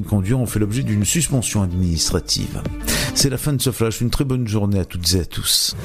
[0.00, 2.62] de conduire ont fait l'objet d'une suspension administrative.
[3.14, 4.00] C'est la fin de ce flash.
[4.00, 5.76] Une très bonne journée à toutes et à tous.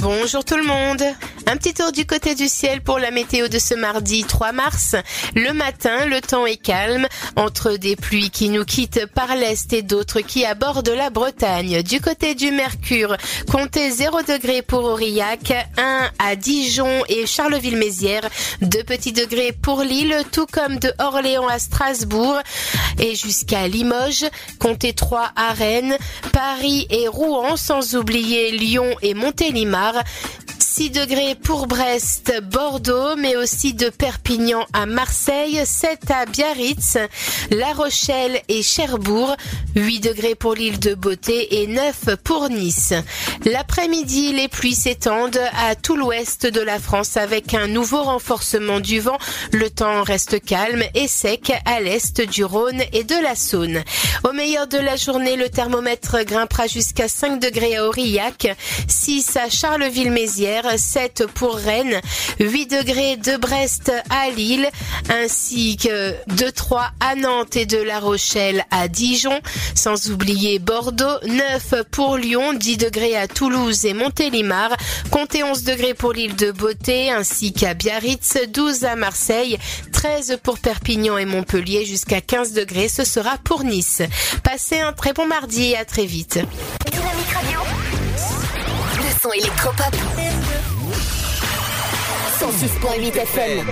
[0.00, 1.02] Bonjour tout le monde.
[1.46, 4.96] Un petit tour du côté du ciel pour la météo de ce mardi 3 mars.
[5.34, 7.06] Le matin, le temps est calme,
[7.36, 11.82] entre des pluies qui nous quittent par l'est et d'autres qui abordent la Bretagne.
[11.82, 13.16] Du côté du Mercure,
[13.52, 18.28] comptez 0 degrés pour Aurillac, 1 à Dijon et Charleville-Mézières,
[18.62, 22.38] 2 petits degrés pour Lille, tout comme de Orléans à Strasbourg
[22.98, 24.26] et jusqu'à Limoges,
[24.58, 25.98] comptez 3 à Rennes,
[26.32, 29.94] Paris et Rouen, sans oublier Lyon et Montélimar.
[30.74, 36.98] 6 degrés pour Brest, Bordeaux, mais aussi de Perpignan à Marseille, 7 à Biarritz,
[37.50, 39.36] La Rochelle et Cherbourg,
[39.74, 42.92] 8 degrés pour l'île de Beauté et 9 pour Nice.
[43.44, 49.00] L'après-midi, les pluies s'étendent à tout l'ouest de la France avec un nouveau renforcement du
[49.00, 49.18] vent.
[49.52, 53.82] Le temps reste calme et sec à l'est du Rhône et de la Saône.
[54.28, 58.56] Au meilleur de la journée, le thermomètre grimpera jusqu'à 5 degrés à Aurillac,
[58.88, 62.00] 6 à Charleville-Mézières, 7 pour Rennes,
[62.40, 64.68] 8 degrés de Brest à Lille,
[65.08, 69.40] ainsi que de 3 à Nantes et de La Rochelle à Dijon,
[69.74, 74.70] sans oublier Bordeaux, 9 pour Lyon, 10 degrés à Toulouse et Montélimar,
[75.10, 79.58] comptez 11 degrés pour l'île de Beauté, ainsi qu'à Biarritz, 12 à Marseille,
[79.92, 84.02] 13 pour Perpignan et Montpellier, jusqu'à 15 degrés, ce sera pour Nice.
[84.42, 86.40] Passez un très bon mardi et à très vite.
[88.96, 89.94] Le son électropop.
[92.44, 93.64] 106.8 FM.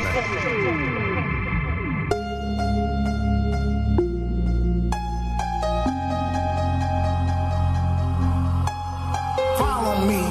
[9.58, 10.22] Follow me.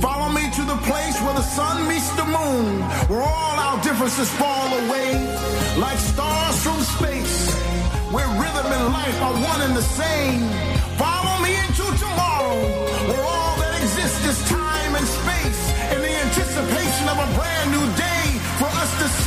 [0.00, 4.28] Follow me to the place where the sun meets the moon, where all our differences
[4.30, 5.14] fall away
[5.78, 7.54] like stars from space,
[8.10, 10.40] where rhythm and life are one and the same.
[10.98, 12.58] Follow me into tomorrow,
[16.56, 19.23] anticipation of a brand new day for us to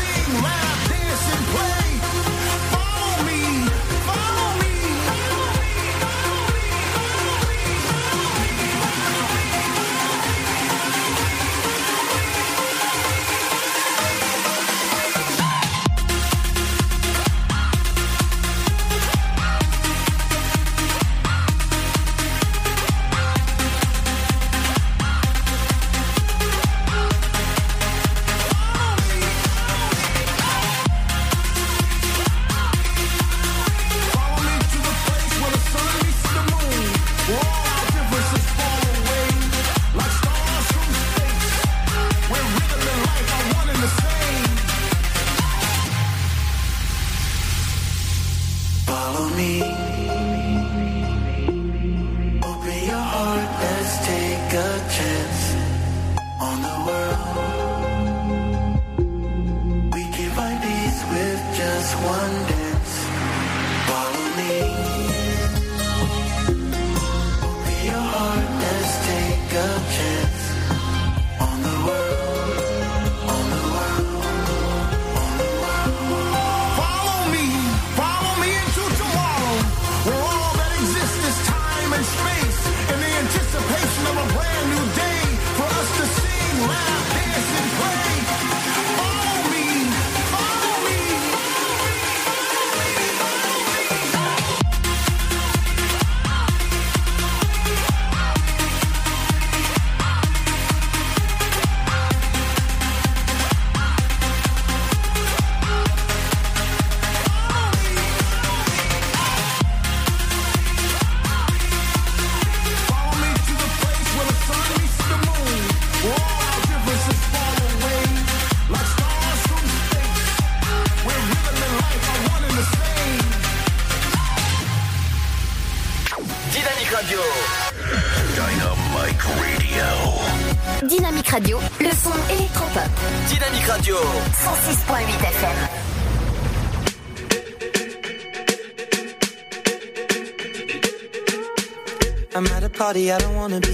[142.97, 143.66] at a party I don't wanna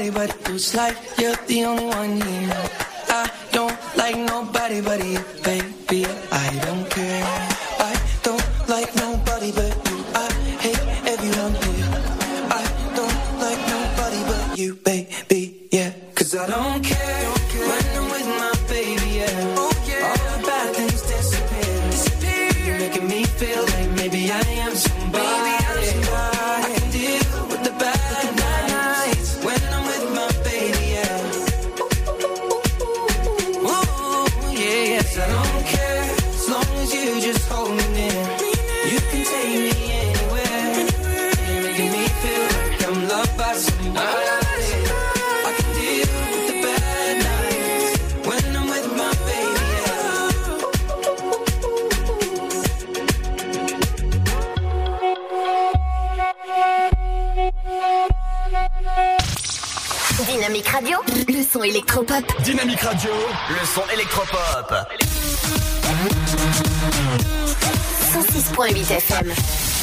[0.00, 2.68] nobody but who's like you're the only one here.
[3.08, 5.79] I don't like nobody but you, babe.
[62.22, 62.42] Pop.
[62.42, 63.10] Dynamique Radio,
[63.48, 64.74] le son électropop.
[68.12, 69.79] 106.8 FM.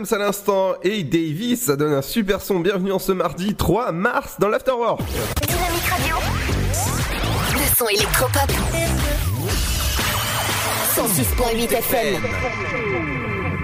[0.00, 2.58] À l'instant et Davis, ça donne un super son.
[2.58, 5.02] Bienvenue en ce mardi 3 mars dans l'Afterwork.
[5.46, 6.16] Dynamique Radio.
[7.52, 8.50] Le son électropop.
[10.96, 13.19] 106.8 FM.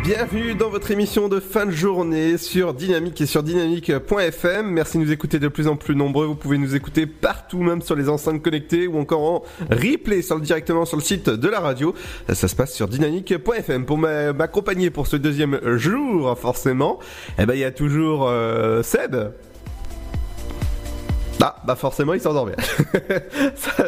[0.07, 4.67] Bienvenue dans votre émission de fin de journée sur Dynamique et sur dynamique.fm.
[4.71, 6.27] Merci de nous écouter de plus en plus nombreux.
[6.27, 10.39] Vous pouvez nous écouter partout, même sur les enceintes connectées ou encore en replay sur
[10.39, 11.93] directement sur le site de la radio.
[12.33, 13.85] Ça se passe sur dynamique.fm.
[13.85, 17.01] Pour m'a- m'accompagner pour ce deuxième jour, forcément,
[17.39, 19.17] eh ben, il y a toujours euh, Seb.
[21.43, 22.57] Ah, bah forcément, il s'endort bien.
[23.57, 23.87] Ça,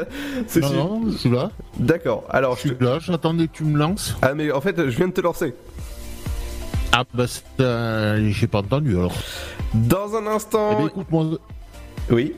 [0.49, 1.51] c'est Non, non, je suis là.
[1.79, 2.25] D'accord.
[2.29, 4.17] Alors, Je je suis te- là, j'attendais que tu me lances.
[4.23, 5.55] Ah, mais en fait, je viens de te lancer.
[6.93, 9.13] Ah, bah, c'est, euh, j'ai pas entendu alors.
[9.75, 10.79] Dans un Eh instant.
[10.81, 11.27] ben, écoute, moi,
[12.11, 12.35] Oui.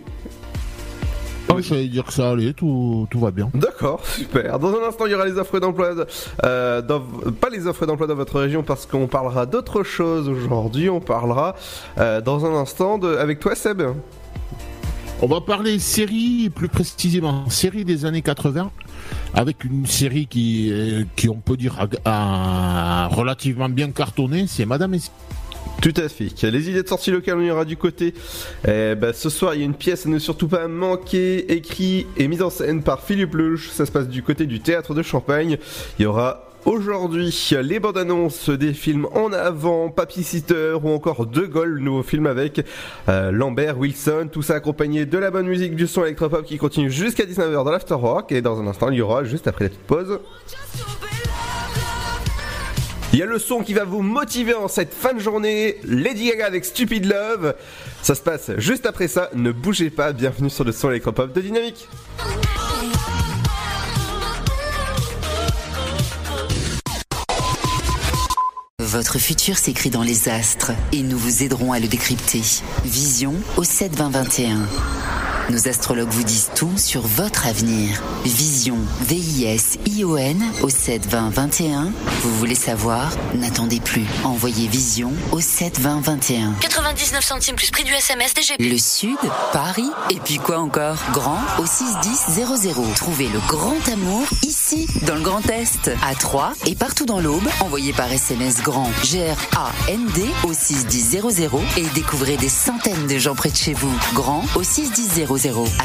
[1.49, 3.49] moi, j'allais dire que ça allait, tout, tout va bien.
[3.55, 4.59] D'accord, super.
[4.59, 5.91] Dans un instant, il y aura les offres d'emploi,
[6.45, 7.01] euh, dans-
[7.41, 10.91] pas les offres d'emploi dans votre région parce qu'on parlera d'autre chose aujourd'hui.
[10.91, 11.55] On parlera
[11.99, 13.83] euh, dans un instant de, avec toi, Seb.
[15.23, 18.71] On va parler série, plus précisément série des années 80,
[19.35, 24.95] avec une série qui, euh, qui on peut dire, a, relativement bien cartonné, c'est Madame
[24.95, 25.01] et
[25.81, 26.43] Tout à fait.
[26.43, 28.15] Les idées de sortie locale, on ira du côté.
[28.67, 32.07] Eh ben, ce soir, il y a une pièce à ne surtout pas manquer, écrit
[32.17, 33.71] et mise en scène par Philippe Leuch.
[33.71, 35.59] Ça se passe du côté du théâtre de Champagne.
[35.99, 41.27] Il y aura aujourd'hui les bandes annonces des films en avant, Papy Sitter ou encore
[41.27, 42.65] De Gaulle, le nouveau film avec
[43.09, 46.91] euh, Lambert, Wilson, tout ça accompagné de la bonne musique du son électropop qui continue
[46.91, 48.33] jusqu'à 19h dans l'Afterwork.
[48.33, 50.21] Et dans un instant, il y aura, juste après la petite pause,
[53.13, 55.79] il y a le son qui va vous motiver en cette fin de journée.
[55.85, 57.55] Lady Gaga avec Stupid Love.
[58.03, 59.31] Ça se passe juste après ça.
[59.35, 60.13] Ne bougez pas.
[60.13, 61.89] Bienvenue sur le son électropop de Dynamique.
[68.91, 72.43] Votre futur s'écrit dans les astres et nous vous aiderons à le décrypter.
[72.85, 74.67] Vision au 7 20 21.
[75.51, 78.01] Nos astrologues vous disent tout sur votre avenir.
[78.25, 81.93] Vision, V-I-S-I-O-N au 7 20 21.
[82.23, 83.11] Vous voulez savoir?
[83.35, 84.05] N'attendez plus.
[84.23, 86.53] Envoyez Vision au 7 20 21.
[86.61, 88.61] 99 centimes plus prix du SMS DGP.
[88.61, 89.19] Le Sud,
[89.53, 90.99] Paris, et puis quoi encore?
[91.13, 92.95] Grand au 61000.
[92.95, 97.49] Trouvez le grand amour ici, dans le Grand Est, à Troyes et partout dans l'Aube.
[97.61, 101.23] Envoyez par SMS grand G-R-A-N-D au 61000
[101.77, 103.93] et découvrez des centaines de gens près de chez vous.
[104.15, 105.27] Grand au 61000.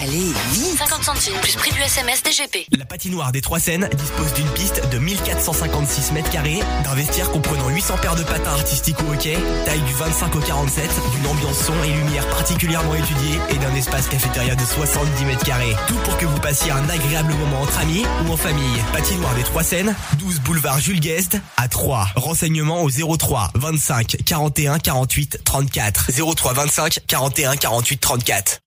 [0.01, 2.67] Allez, vite 50 centimes plus prix du SMS DGP.
[2.77, 7.69] La patinoire des Trois Seines dispose d'une piste de 1456 mètres carrés, d'un vestiaire comprenant
[7.69, 11.73] 800 paires de patins artistiques au hockey, taille du 25 au 47, d'une ambiance son
[11.83, 15.75] et lumière particulièrement étudiée et d'un espace cafétéria de 70 mètres carrés.
[15.87, 18.81] Tout pour que vous passiez un agréable moment entre amis ou en famille.
[18.93, 22.07] Patinoire des Trois Seines, 12 boulevard Jules Guest à 3.
[22.15, 26.11] Renseignements au 03 25 41 48 34.
[26.35, 28.59] 03 25 41 48 34.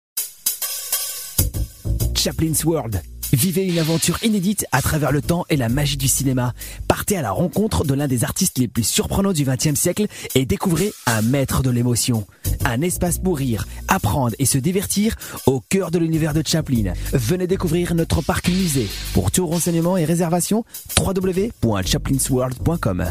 [2.16, 3.00] Chaplin's World.
[3.32, 6.52] Vivez une aventure inédite à travers le temps et la magie du cinéma.
[6.88, 10.44] Partez à la rencontre de l'un des artistes les plus surprenants du XXe siècle et
[10.46, 12.26] découvrez un maître de l'émotion.
[12.64, 15.14] Un espace pour rire, apprendre et se divertir
[15.46, 16.92] au cœur de l'univers de Chaplin.
[17.12, 18.88] Venez découvrir notre parc musée.
[19.12, 20.64] Pour tout renseignement et réservation,
[20.98, 23.06] www.chaplinsworld.com.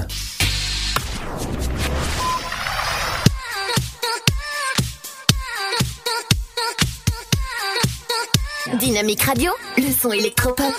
[8.76, 10.74] Dynamique Radio, le son électropop.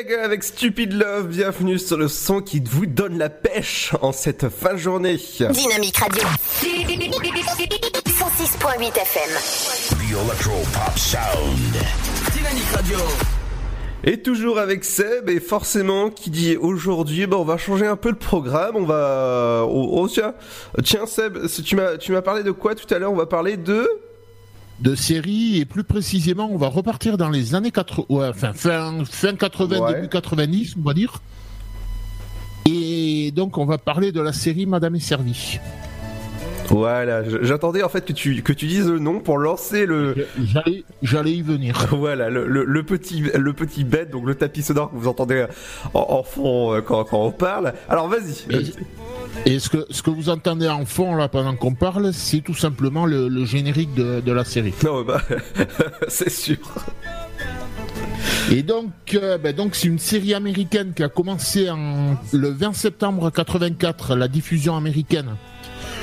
[0.00, 4.48] Gaga avec Stupid Love, bienvenue sur le son qui vous donne la pêche en cette
[4.48, 5.16] fin de journée.
[5.16, 6.22] Dynamique Radio.
[6.22, 9.30] 106.8 FM.
[9.90, 11.76] The Electro Pop Sound.
[12.34, 12.96] Dynamique Radio.
[14.04, 18.08] Et toujours avec Seb, et forcément, qui dit aujourd'hui, bah, on va changer un peu
[18.08, 19.66] le programme, on va...
[19.68, 20.32] Oh, oh, tiens,
[20.82, 23.12] tiens Seb, si tu m'as tu m'as parlé de quoi tout à l'heure?
[23.12, 23.86] On va parler de...
[24.80, 29.04] de séries et plus précisément, on va repartir dans les années 80, ouais, enfin fin,
[29.04, 29.94] fin 80, Ouais.
[29.94, 31.20] début 90, on va dire.
[32.66, 35.58] Et donc, on va parler de la série Madame est servie.
[36.70, 40.26] Voilà, j'attendais en fait que tu, que tu dises le nom pour lancer le...
[40.42, 41.86] J'allais, j'allais y venir.
[42.00, 45.46] Voilà, le, le, le petit, le petit bête, donc le tapis sonore que vous entendez
[45.92, 47.74] en, en fond euh, quand, quand on parle.
[47.88, 48.46] Alors vas-y.
[49.46, 52.54] Et ce que, ce que vous entendez en fond là pendant qu'on parle, c'est tout
[52.54, 54.72] simplement le, le générique de, de la série.
[54.84, 55.20] Non, bah,
[56.08, 56.58] c'est sûr.
[58.50, 62.74] Et donc, euh, ben donc c'est une série américaine qui a commencé en, le 20
[62.74, 65.36] septembre 84, la diffusion américaine,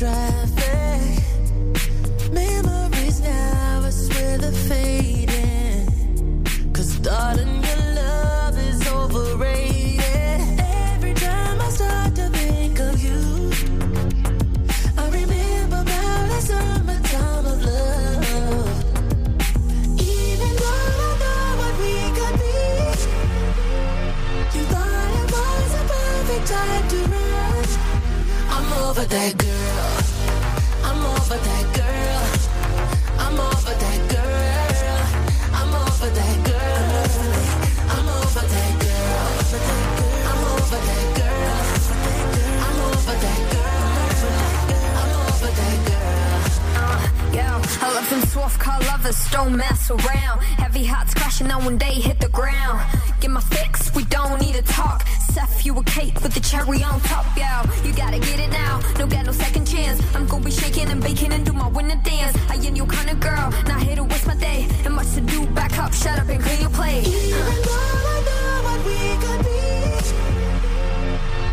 [0.00, 1.22] traffic.
[2.32, 5.92] Memories now, I swear they're fading.
[6.72, 10.40] Cause darling, your love is overrated.
[10.94, 13.50] Every time I start to think of you,
[14.96, 18.84] I remember the summertime of love.
[20.00, 22.56] Even though I know what we could be,
[24.56, 27.64] you thought it was a perfect time to run.
[28.48, 29.59] I'm over that girl.
[48.00, 50.40] Love them soft car lovers, don't mess around.
[50.62, 52.80] Heavy hearts crashing on when they hit the ground.
[53.20, 55.06] Get my fix, we don't need to talk.
[55.32, 57.52] Seth, you a cake with the cherry on top, yo.
[57.84, 60.00] You gotta get it now, no got no second chance.
[60.14, 62.36] I'm gonna be shaking and baking and do my winter dance.
[62.48, 64.66] I ain't your kind of girl, not here to waste my day.
[64.84, 67.06] And much to do, back up, shut up and clean your plate.
[67.06, 69.60] Even though I know what we could be,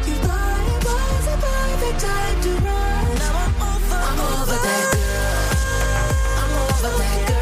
[0.07, 3.03] you thought it was a perfect time to run.
[3.21, 4.96] Now I'm over, I'm over that.
[6.83, 7.36] love.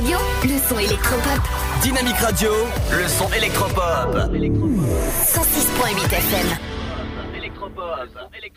[0.00, 1.42] Radio, le son électropop.
[1.82, 2.50] Dynamique Radio,
[2.90, 4.16] le son électropop.
[4.16, 6.46] 106.8 FM.
[7.34, 8.50] J'ai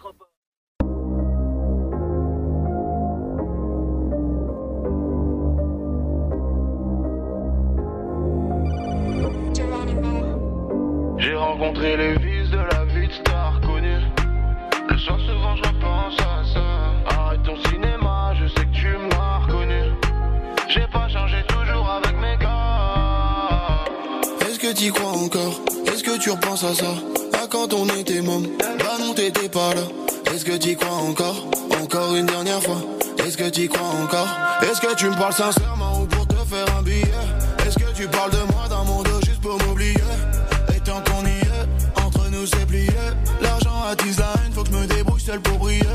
[24.84, 25.62] t'y crois encore.
[25.88, 26.93] Est-ce que tu repenses à ça?
[27.41, 28.48] À quand on était môme?
[28.60, 29.84] Bah non t'étais pas là.
[30.34, 31.48] Est-ce que t'y crois encore?
[31.82, 32.82] Encore une dernière fois.
[33.26, 34.28] Est-ce que t'y crois encore?
[34.62, 37.06] Est-ce que tu me parles sincèrement ou pour te faire un billet?
[37.65, 39.96] Est-ce que tu parles de moi dans mon dos juste pour m'oublier?
[40.76, 42.89] Et tant qu'on y est, entre nous c'est plié.
[43.41, 45.86] L'argent attise la haine, faut que je me débrouille seul pour briller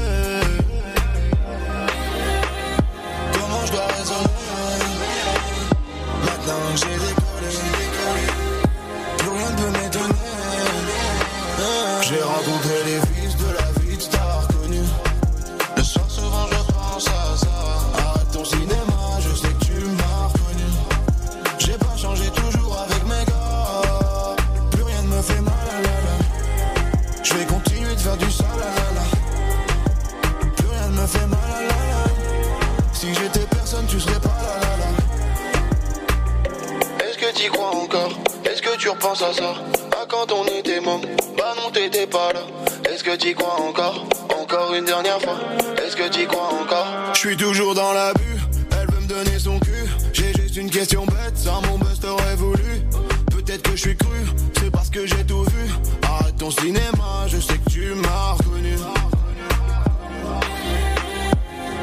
[38.88, 39.54] tu repenses à ça.
[40.00, 41.02] À quand on était môme
[41.36, 42.40] Bah non t'étais pas là.
[42.88, 44.06] Est-ce que t'y crois encore?
[44.40, 45.38] Encore une dernière fois.
[45.84, 46.86] Est-ce que t'y crois encore?
[47.12, 48.40] Je suis toujours dans la vue
[48.80, 49.84] Elle veut me donner son cul.
[50.14, 51.36] J'ai juste une question bête.
[51.36, 52.82] Ça mon buzz t'aurait voulu.
[53.30, 54.24] Peut-être que je suis cru.
[54.58, 55.70] C'est parce que j'ai tout vu.
[56.04, 58.74] Arrête ton cinéma Je sais que tu m'as reconnu.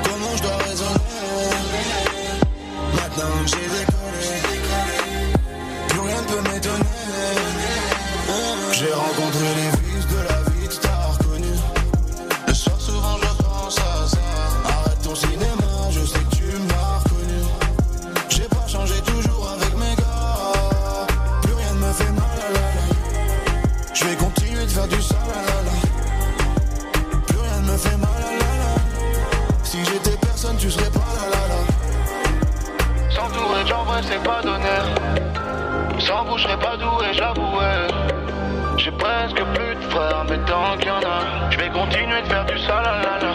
[0.05, 0.99] Comment je dois raisonner?
[2.95, 3.94] Maintenant j'ai décollé
[33.95, 34.77] Vrais c'est pas donné
[35.99, 37.87] Sans vous je pas doué j'avoue ouais.
[38.77, 42.27] J'ai presque plus de frères mais tant qu'il y en a Je vais continuer de
[42.27, 43.33] faire du sale la, la, la.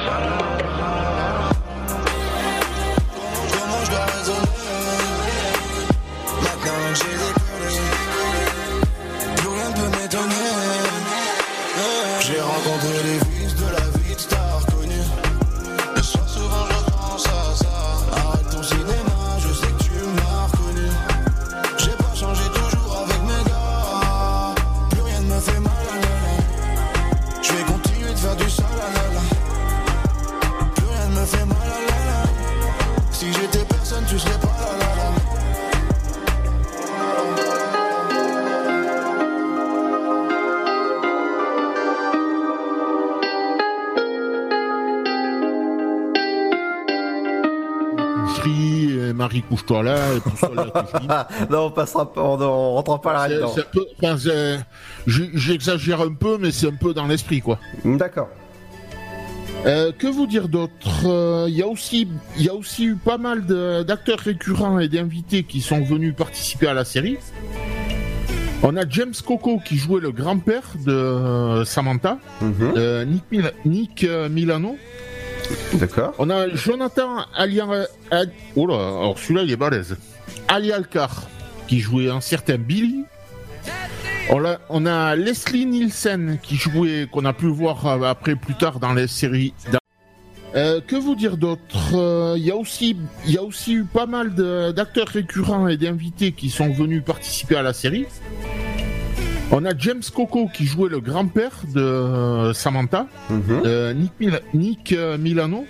[3.52, 4.48] Comment je dois raisonner
[6.42, 7.72] Maintenant que j'ai décollé
[9.36, 10.50] Plus rien peut m'étonner
[12.20, 13.39] J'ai rencontré les vices
[48.46, 53.52] Et Marie couche-toi là, et là, non, on passera pas, on, pas là-dedans.
[54.02, 54.16] enfin,
[55.06, 57.58] J'exagère un peu, mais c'est un peu dans l'esprit, quoi.
[57.84, 58.28] D'accord.
[59.66, 60.72] Euh, que vous dire d'autre?
[61.04, 63.44] Euh, Il y a aussi, il y a aussi eu pas mal
[63.84, 67.18] d'acteurs récurrents et d'invités qui sont venus participer à la série.
[68.62, 74.04] On a James Coco qui jouait le grand-père de euh, Samantha, euh, Nick, Mil- Nick,
[74.04, 74.76] euh, Milano.
[75.74, 76.14] D'accord.
[76.18, 77.70] On a Jonathan Alian...
[78.10, 79.96] Al- Oh là, alors celui-là il est balèze.
[80.48, 81.28] Ali Alcar
[81.68, 83.04] qui jouait un certain Billy.
[84.68, 88.92] On a, Leslie Nielsen qui jouait, qu'on a pu voir euh, après plus tard dans
[88.92, 89.54] les séries.
[90.54, 91.94] Euh, que vous dire d'autre?
[91.94, 94.34] Euh, Il y a aussi, il y a aussi eu pas mal
[94.72, 98.06] d'acteurs récurrents et d'invités qui sont venus participer à la série.
[99.52, 104.92] On a James Coco qui jouait le grand-père de euh, Samantha, euh, Nick, Mil- Nick,
[104.92, 105.66] euh, Milano.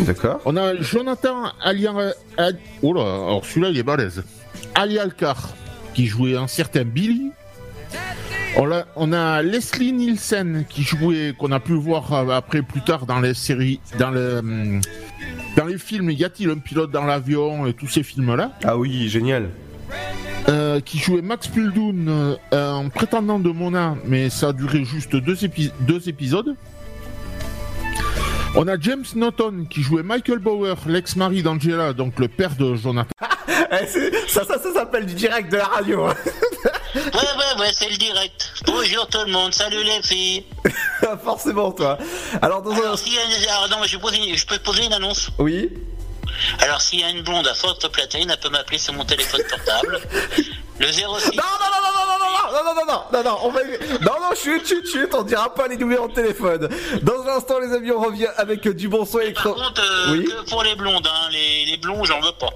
[0.00, 0.40] D'accord.
[0.46, 1.96] On a Jonathan Alian...
[2.38, 4.24] Al- Oh là, alors celui-là il est balèze.
[4.74, 5.54] Ali Alcar
[5.94, 7.30] qui jouait un certain Billy.
[8.56, 13.04] On a, on a Leslie Nielsen qui jouait, qu'on a pu voir après plus tard
[13.04, 14.40] dans les séries, dans le,
[15.56, 16.10] dans les films.
[16.10, 18.52] Y a-t-il un pilote dans l'avion et tous ces films-là?
[18.64, 19.50] Ah oui, génial.
[20.48, 25.14] Euh, qui jouait Max Muldoon euh, en prétendant de Mona, mais ça a duré juste
[25.14, 26.54] deux, épi- deux épisodes.
[28.54, 33.10] On a James Norton qui jouait Michael Bauer, l'ex-mari d'Angela, donc le père de Jonathan.
[33.70, 33.86] Eh,
[34.28, 36.06] ça, ça, ça s'appelle du direct de la radio.
[36.06, 36.14] Ouais,
[36.94, 38.50] ouais, ouais, c'est le direct.
[38.64, 40.44] Bonjour tout le monde, salut les filles.
[41.22, 41.98] Forcément, toi.
[42.40, 42.76] Alors, dans un...
[42.78, 43.48] Alors, s'il y a une...
[43.50, 45.68] Alors, non, je, vais poser- je peux poser une annonce Oui.
[46.60, 49.42] Alors, s'il y a une blonde à forte platine, elle peut m'appeler sur mon téléphone
[49.48, 50.00] portable.
[50.80, 51.00] Le 06.
[51.00, 53.60] Non, non, non, non, non, non, non, non, non, non, non, non, non, on va...
[54.00, 56.68] Non, non, chut, chut, chut, on dira pas les numéros de téléphone.
[57.02, 59.54] Dans un instant, les amis, on revient avec euh, du bon son électro...
[59.54, 60.24] Par contre, euh, Oui.
[60.24, 62.50] que pour les blondes, hein, les, les blonds, j'en veux pas.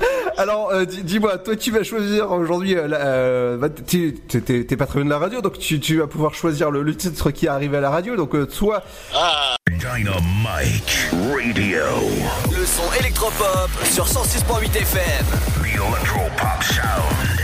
[0.36, 2.76] Alors, euh, dis- dis-moi, toi, tu vas choisir aujourd'hui...
[2.76, 4.14] Euh, la- euh, bah, t'es
[4.94, 7.50] loin de la radio, donc tu, tu vas pouvoir choisir le, le titre qui est
[7.50, 8.16] arrivé à la radio.
[8.16, 8.82] Donc, euh, soit...
[9.68, 11.84] Dynamite Radio.
[12.50, 15.26] Le son électropop sur 106.8 FM.
[15.62, 17.40] The Electropop Sound.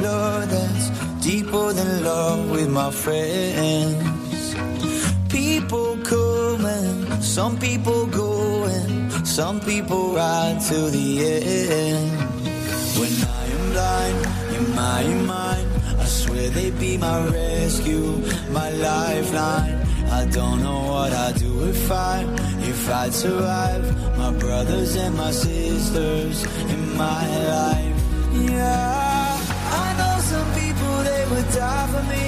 [0.00, 4.54] love that's deeper than love with my friends.
[5.28, 8.91] People come and some people go and
[9.32, 12.10] some people ride to the end.
[13.00, 14.18] When I am blind,
[14.56, 15.68] in my mind,
[15.98, 19.78] I swear they'd be my rescue, my lifeline.
[20.10, 22.26] I don't know what I'd do if I,
[22.60, 23.84] if I'd survive.
[24.18, 27.24] My brothers and my sisters in my
[27.56, 28.00] life.
[28.34, 29.40] Yeah,
[29.82, 32.26] I know some people they would die for me.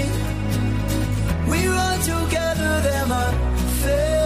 [1.50, 3.30] We run together, they're my
[3.82, 4.23] family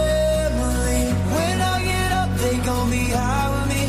[2.41, 3.83] they gon' be high with me.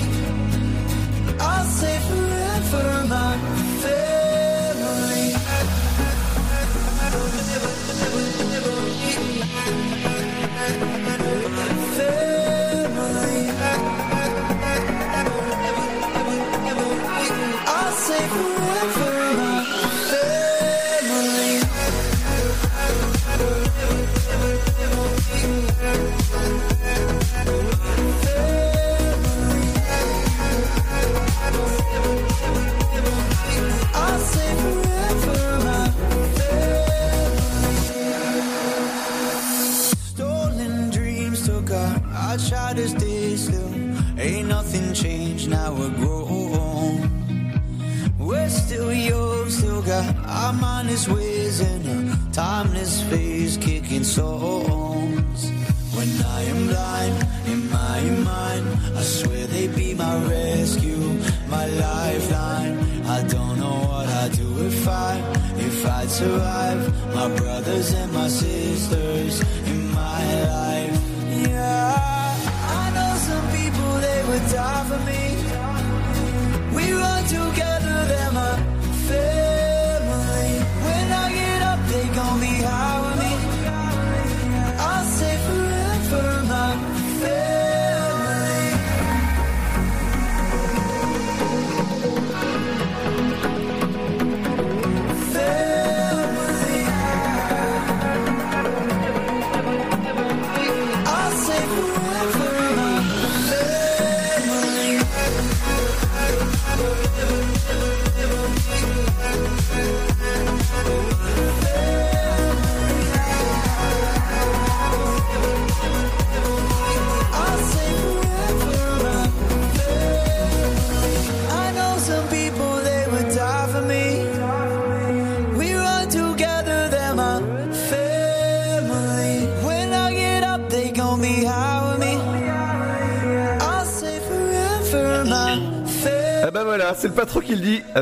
[1.41, 3.50] I'll say forever, my.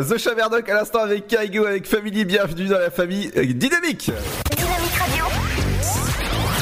[0.03, 4.11] The Chaverdoc à l'instant avec Kaigo, avec Family, bienvenue dans la famille euh, dynamique.
[4.57, 5.25] Dynamique Radio.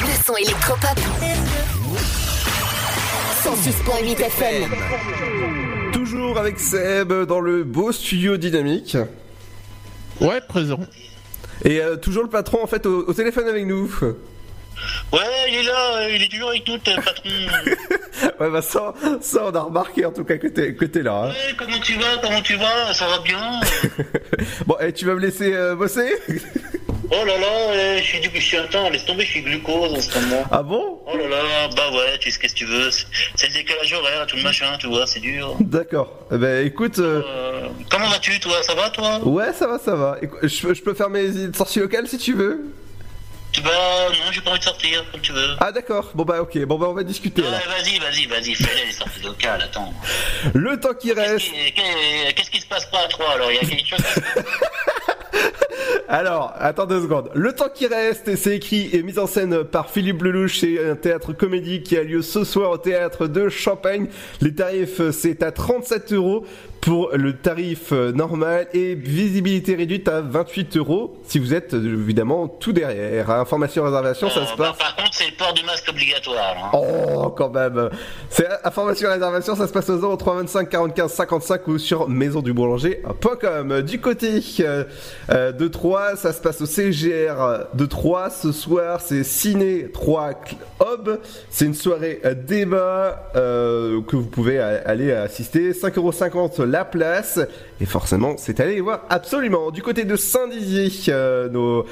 [0.01, 0.97] Le son électropop.
[3.43, 4.71] 106.8 FM.
[5.91, 8.97] Toujours avec Seb dans le beau studio dynamique.
[10.19, 10.79] Ouais, présent.
[11.63, 13.93] Et euh, toujours le patron en fait au, au téléphone avec nous.
[15.11, 15.19] Ouais,
[15.49, 17.29] il est là, euh, il est toujours avec nous, patron.
[18.39, 21.13] Ouais bah ça, ça on a remarqué en tout cas que t'es que t'es là.
[21.25, 21.29] hein.
[21.29, 23.59] Ouais, comment tu vas, comment tu vas, ça va bien
[24.65, 26.09] Bon, et tu vas me laisser euh, bosser
[27.09, 29.93] Oh là là, euh, je suis du je suis attends, laisse tomber, je suis glucose
[29.93, 30.43] en ce moment.
[30.51, 30.99] Ah bon?
[31.07, 34.27] Oh là là, bah ouais, tu sais qu'est-ce que tu veux, c'est le décalage horaire,
[34.27, 35.55] tout le machin, tu vois, c'est dur.
[35.61, 36.11] D'accord.
[36.33, 39.19] Eh ben écoute, euh, Euh, comment vas-tu, toi, ça va, toi?
[39.25, 40.17] Ouais ça va ça va.
[40.43, 42.65] Je, je peux faire mes idées de sortie locale si tu veux?
[43.61, 45.55] Vas, non, j'ai pas envie de sortir, comme tu veux.
[45.59, 46.11] Ah d'accord.
[46.13, 46.57] Bon bah ok.
[46.65, 49.93] Bon bah on va discuter Ouais, vas-y, vas-y, vas-y, fais-les, les sorties locales, attends.
[50.53, 51.51] Le temps qui reste.
[51.51, 53.51] Qu'est- qu'est- Qu'est-ce qui se passe pas à toi, alors?
[53.51, 53.99] Il y a quelque chose?
[56.09, 57.29] Alors, attends deux secondes.
[57.35, 60.59] Le temps qui reste, c'est écrit et mis en scène par Philippe Lelouch.
[60.59, 64.07] C'est un théâtre comédie qui a lieu ce soir au théâtre de Champagne.
[64.41, 66.45] Les tarifs, c'est à 37 euros
[66.87, 72.01] pour le tarif euh, normal et visibilité réduite à 28 euros si vous êtes euh,
[72.01, 73.29] évidemment tout derrière.
[73.29, 74.77] Information réservation, ça se Bah, passe.
[74.77, 76.55] Par contre, c'est le port du masque obligatoire.
[76.57, 76.69] Hein.
[76.71, 77.89] Oh, quand même.
[78.29, 83.81] C'est information réservation, ça se passe au 03 25 45 55 ou sur maisonduboulanger.com.
[83.81, 84.85] Du côté euh,
[85.29, 88.29] euh, de Troyes, ça se passe au CGR de Troyes.
[88.29, 90.35] Ce soir, c'est Ciné 3
[90.79, 91.19] Hob.
[91.49, 95.73] C'est une soirée euh, débat euh, que vous pouvez aller assister.
[95.73, 97.39] 5,50€ la place.
[97.81, 99.71] Et forcément, c'est allé voir absolument.
[99.71, 101.85] Du côté de Saint-Dizier, euh, nos,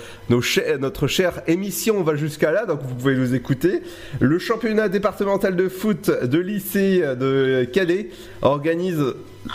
[0.80, 3.82] notre chère émission va jusqu'à là, donc vous pouvez nous écouter.
[4.19, 8.10] Le championnat départemental de foot de lycée de Calais
[8.41, 9.04] organise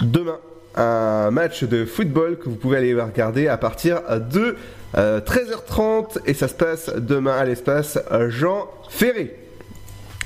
[0.02, 0.38] demain
[0.76, 4.56] un match de football que vous pouvez aller regarder à partir de
[4.96, 9.36] euh, 13h30 et ça se passe demain à l'espace Jean Ferré.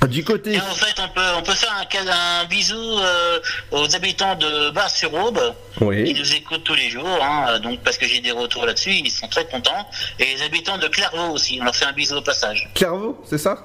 [0.07, 0.53] Du côté...
[0.53, 3.39] Et en fait, on peut, on peut faire un, bisou euh,
[3.71, 5.39] aux habitants de Bar-sur-Aube,
[5.81, 6.03] Oui.
[6.03, 9.11] qui nous écoutent tous les jours, hein, donc parce que j'ai des retours là-dessus, ils
[9.11, 9.89] sont très contents.
[10.19, 12.69] Et les habitants de Clairvaux aussi, on leur fait un bisou au passage.
[12.75, 13.57] Clairvaux, c'est ça?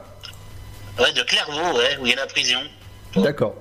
[0.99, 2.61] Ouais, de Clairvaux, ouais, où il y a la prison.
[3.17, 3.57] D'accord.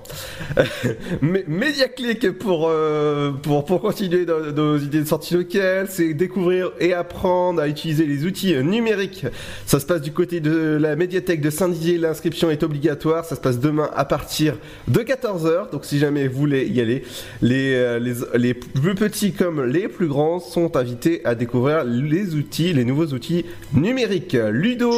[1.22, 6.94] Mediaclick pour, euh, pour, pour continuer dans nos idées de sortie locale, c'est découvrir et
[6.94, 9.26] apprendre à utiliser les outils numériques.
[9.66, 13.40] Ça se passe du côté de la médiathèque de Saint-Didier, l'inscription est obligatoire, ça se
[13.40, 17.04] passe demain à partir de 14h, donc si jamais vous voulez y aller,
[17.42, 22.34] les, euh, les, les plus petits comme les plus grands sont invités à découvrir les
[22.34, 24.36] outils, les nouveaux outils numériques.
[24.50, 24.90] Ludo,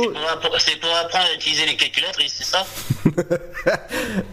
[0.42, 2.66] Pour C'est pour apprendre à utiliser les calculatrices, c'est ça?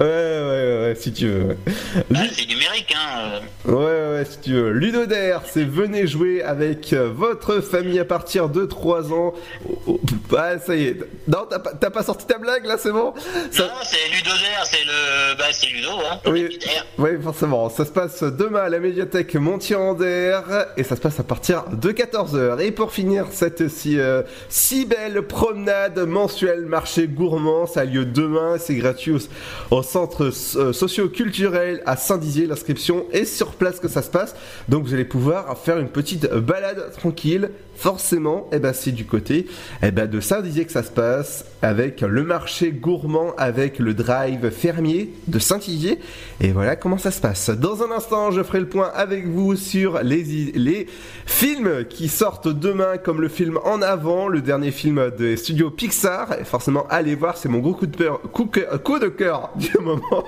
[0.01, 1.43] Euh, ouais, ouais, si tu veux.
[1.49, 1.57] ouais.
[2.15, 3.39] Ah, c'est numérique, hein.
[3.67, 3.71] euh.
[3.71, 4.71] Ouais, ouais, si tu veux.
[4.71, 9.33] Ludodaire, c'est venez jouer avec euh, votre famille à partir de 3 ans.
[9.69, 9.99] Oh, oh,
[10.37, 10.97] Ah, ça y est.
[11.27, 13.13] Non, t'as pas, t'as pas sorti ta blague là, c'est bon?
[13.51, 15.37] Ça- Non, c'est Ludodaire, c'est le.
[15.37, 16.19] Bah, c'est Ludo, hein.
[16.27, 16.59] Oui,
[16.97, 17.69] oui, forcément.
[17.69, 20.39] Ça se passe demain à la médiathèque Montier-Ander
[20.77, 22.59] et ça se passe à partir de 14h.
[22.61, 28.05] Et pour finir cette si, euh, si belle promenade mensuelle marché gourmand, ça a lieu
[28.05, 28.57] demain.
[28.57, 32.47] C'est gratuit au, au centre euh, socio-culturel à Saint-Dizier.
[32.47, 34.35] L'inscription est sur place que ça se passe.
[34.67, 37.49] Donc vous allez pouvoir faire une petite balade tranquille.
[37.79, 39.47] Forcément, eh ben, c'est du côté
[39.81, 44.49] eh ben, de Saint-Dizier que ça se passe avec le marché gourmand, avec le drive
[44.49, 45.97] fermier de Saint-Dizier.
[46.41, 47.49] Et voilà comment ça se passe.
[47.49, 50.23] Dans un instant, je ferai le point avec vous sur les,
[50.55, 50.87] les
[51.25, 56.35] films qui sortent demain, comme le film En Avant, le dernier film des studios Pixar.
[56.37, 59.51] Et forcément, allez voir, c'est mon gros coup de, peur, coup, que- coup de cœur
[59.55, 60.25] du moment.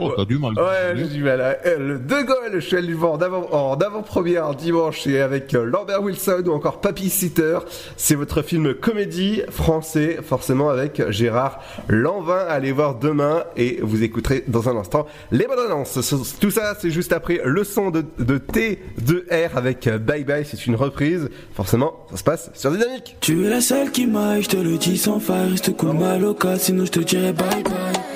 [0.00, 0.54] Oh, t'as du mal.
[0.54, 1.40] Ouais, j'ai du mal.
[1.40, 1.54] hein.
[1.66, 5.64] Euh, Le De Gaulle, je suis allé le voir en avant-première dimanche et avec euh,
[5.64, 7.58] Lambert Wilson ou encore Papy Sitter.
[7.96, 12.44] C'est votre film comédie français, forcément avec Gérard Lanvin.
[12.48, 16.00] Allez voir demain et vous écouterez dans un instant les bonnes annonces.
[16.00, 20.44] Ce- Tout ça, c'est juste après le son de, de T2R avec euh, Bye Bye.
[20.44, 21.28] C'est une reprise.
[21.54, 23.16] Forcément, ça se passe sur Dynamique.
[23.20, 26.18] Tu es la seule qui m'aille, je te le dis sans faille, reste cool ma
[26.18, 28.11] loca, sinon je te dirais bye bye.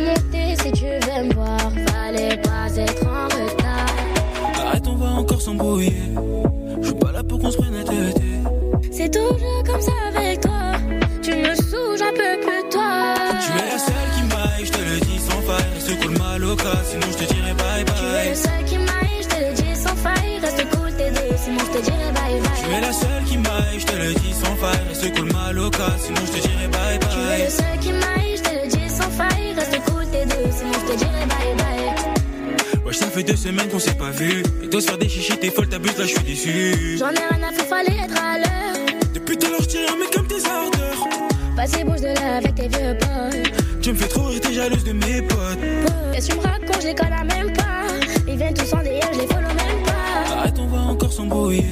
[0.00, 1.58] Monter si tu veux me voir.
[1.92, 4.66] Fallait pas être en retard.
[4.66, 5.94] Arrête, on va encore s'embrouiller.
[6.80, 8.22] Je suis pas là pour qu'on se prenne la tête.
[8.90, 10.72] C'est toujours comme ça avec toi.
[11.22, 13.14] Tu me saoules, j'en peux plus toi.
[13.44, 15.72] Tu es la seule qui m'aille, je te le dis sans faille.
[15.74, 18.28] Reste cool ma loca, sinon je te dirais bye Tu es bye.
[18.30, 20.38] le seul qui m'aille, je te le dis sans faille.
[20.42, 22.80] Reste cool, t'es deux, sinon je te dirai bye Tu es bye.
[22.80, 24.80] la seule qui m'aille, je te le dis sans faille.
[24.88, 27.44] Reste cool ma loca, sinon je te dirais bye Tu es bye.
[27.44, 27.78] le seul
[33.12, 34.42] fait deux semaines qu'on s'est pas vu.
[34.62, 36.96] Et toi, se faire des chichis, t'es folle, t'abuses, là, je suis déçu.
[36.98, 38.86] J'en ai rien à faire, fallait être à l'heure.
[39.12, 41.08] Depuis tout à l'heure, un mec comme tes ardeurs.
[41.54, 43.80] Vas-y, bouge de là avec tes vieux potes.
[43.82, 45.58] Tu me fais trop rire, t'es jalouse de mes potes.
[46.14, 47.84] Qu'est-ce que tu me racontes, je les connais même pas.
[48.26, 50.38] Ils viennent tous en DM, je les follow même pas.
[50.38, 51.64] Arrête, on va encore s'embrouiller.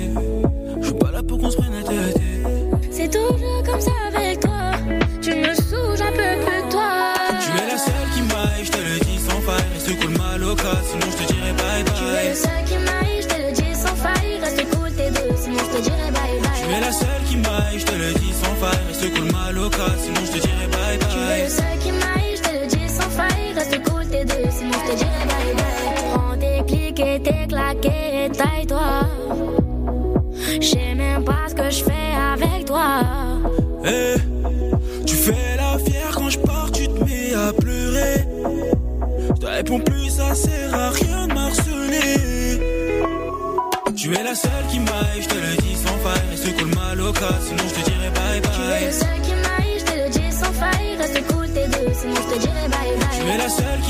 [20.14, 21.42] Sinon je te dirais bye Tu es bye.
[21.44, 23.52] le seul qui m'aille, je te le dis sans faille.
[23.54, 25.19] Reste cool, t'es deux, sinon je te dirai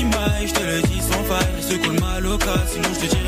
[0.09, 1.47] qui je te le dis sans faille.
[1.55, 3.20] Reste cool ma loca, sinon je te dirais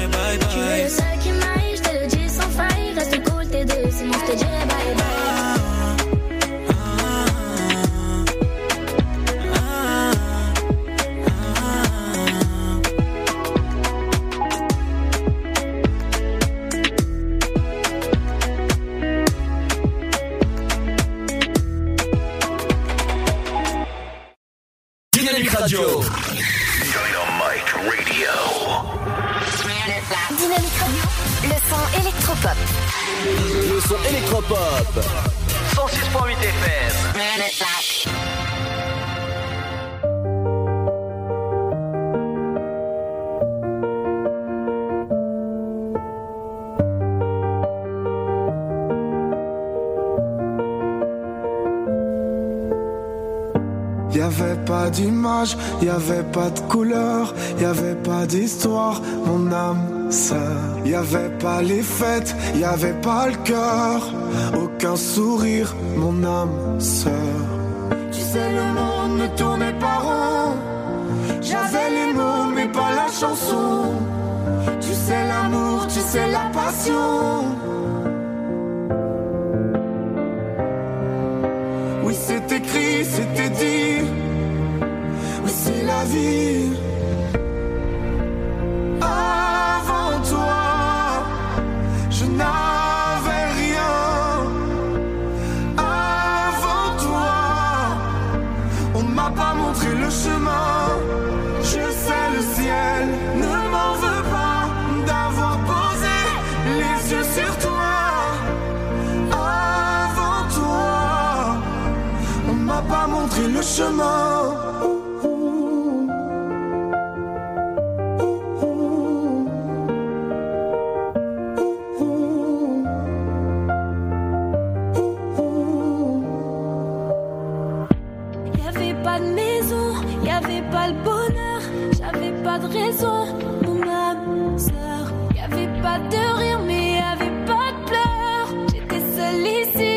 [130.74, 131.62] pas le bonheur,
[131.98, 133.20] j'avais pas de raison,
[133.66, 135.06] mon âme sœur.
[135.38, 138.50] Y'avait pas de rire, mais y'avait pas de pleurs.
[138.72, 139.94] J'étais seule ici,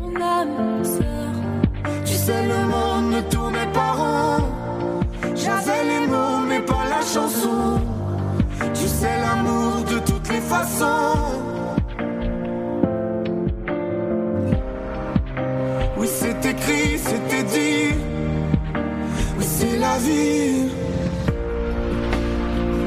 [0.00, 1.32] mon âme sœur.
[2.04, 4.42] Tu sais, le monde ne tournait pas rond.
[5.34, 7.80] J'avais les mots, mais pas la chanson.
[8.78, 11.49] Tu sais, l'amour de toutes les façons.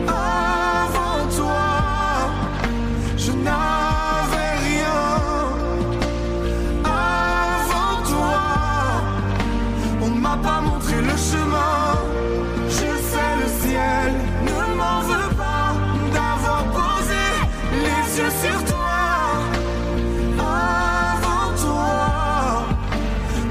[0.07, 1.67] Avant toi,
[3.17, 5.03] je n'avais rien.
[6.85, 8.41] Avant toi,
[10.01, 11.83] on m'a pas montré le chemin.
[12.69, 14.13] Je sais le ciel
[14.47, 15.73] ne m'en veut pas
[16.13, 17.25] d'avoir posé
[17.85, 18.95] les yeux sur toi.
[20.39, 22.65] Avant toi,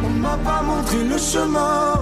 [0.05, 2.02] on m'a pas montré le chemin.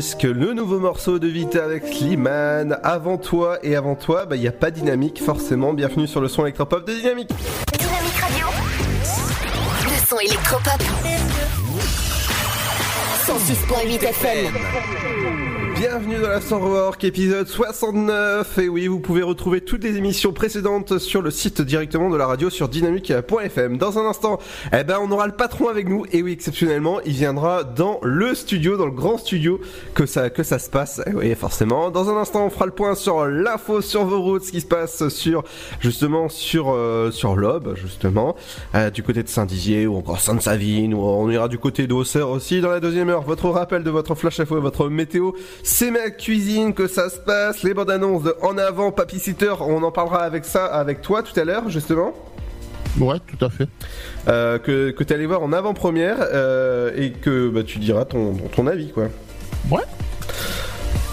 [0.00, 2.78] Disque, le nouveau morceau de Vita avec Slimane.
[2.82, 5.74] Avant toi et avant toi, il n'y a pas Dynamique forcément.
[5.74, 7.28] Bienvenue sur le son électropop de Dynamique.
[7.78, 8.46] Dynamique Radio.
[9.84, 10.80] Le son électropop.
[13.26, 15.49] 106.8 FM.
[15.80, 18.58] Bienvenue dans la Work, épisode 69.
[18.58, 22.26] Et oui, vous pouvez retrouver toutes les émissions précédentes sur le site directement de la
[22.26, 23.78] radio sur dynamique.fm.
[23.78, 24.38] Dans un instant,
[24.78, 26.04] eh ben, on aura le patron avec nous.
[26.12, 29.58] Et oui, exceptionnellement, il viendra dans le studio, dans le grand studio
[29.94, 31.00] que ça, que ça se passe.
[31.06, 31.90] Et oui, forcément.
[31.90, 34.66] Dans un instant, on fera le point sur l'info sur vos routes, ce qui se
[34.66, 35.44] passe sur,
[35.80, 38.36] justement, sur, euh, sur l'Aube, justement,
[38.74, 42.60] euh, du côté de Saint-Dizier ou encore Sainte-Savine, ou on ira du côté d'Auxerre aussi
[42.60, 43.22] dans la deuxième heure.
[43.22, 45.32] Votre rappel de votre flash info et votre météo,
[45.70, 49.54] c'est ma cuisine que ça se passe, les bandes annonces de En avant, Papy Sitter,
[49.60, 52.12] on en parlera avec ça, avec toi tout à l'heure, justement.
[52.98, 53.68] Ouais, tout à fait.
[54.26, 58.34] Euh, que que tu allé voir en avant-première euh, et que bah, tu diras ton,
[58.54, 59.04] ton avis, quoi.
[59.70, 59.82] Ouais.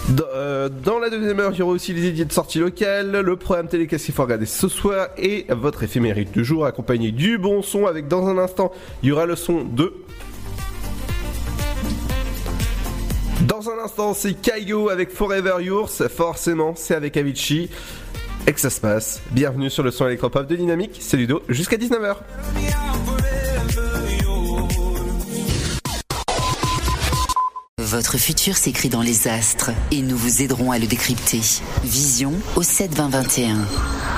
[0.08, 3.12] Dans, euh, dans la deuxième heure, il y aura aussi les idées de sortie locale,
[3.12, 7.12] le programme télé qu'est-ce qu'il faut regarder ce soir et votre éphémérite du jour accompagné
[7.12, 8.72] du bon son avec dans un instant,
[9.04, 9.92] il y aura le son de
[13.58, 16.06] Dans un instant, c'est Kaigo avec Forever Yours.
[16.16, 17.68] Forcément, c'est avec Avicii.
[18.46, 19.20] Et que ça se passe.
[19.32, 20.98] Bienvenue sur le son électropop de Dynamique.
[21.00, 22.18] C'est Ludo, jusqu'à 19h.
[27.78, 31.40] Votre futur s'écrit dans les astres et nous vous aiderons à le décrypter.
[31.82, 34.17] Vision au 7 20 21.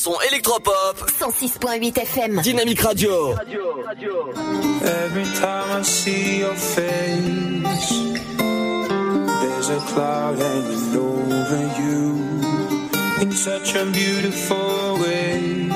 [0.00, 0.96] son électropop.
[1.20, 2.40] 106.8 FM.
[2.40, 3.34] Dynamique Radio.
[4.82, 7.92] Every time I see your face,
[9.42, 12.00] there's a cloud hanging over you
[13.20, 15.68] in such a beautiful way.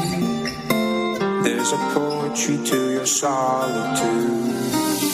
[1.42, 4.40] There's a poetry to your solitude.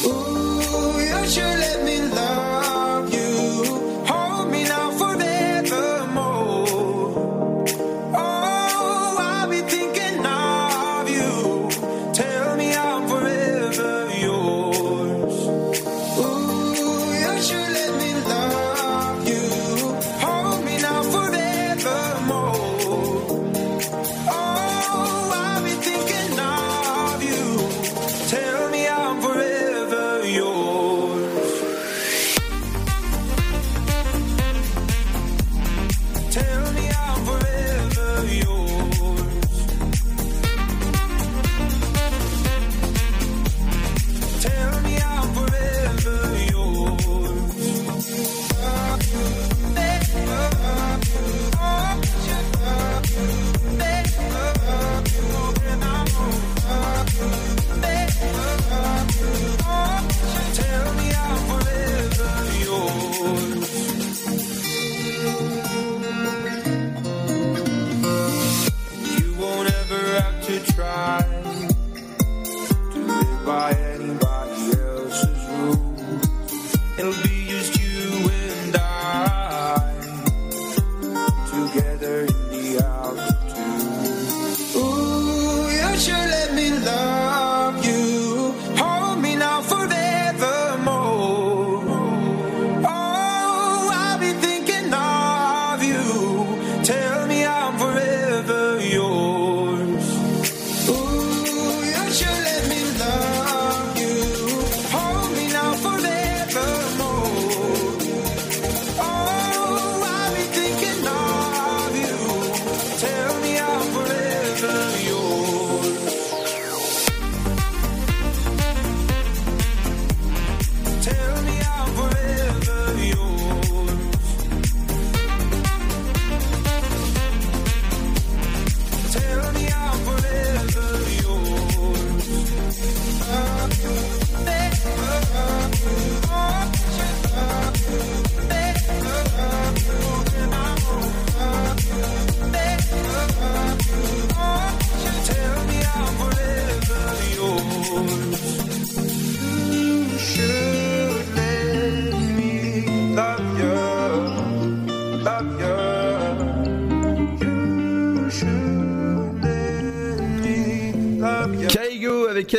[0.07, 2.50] Ooh, you should let me love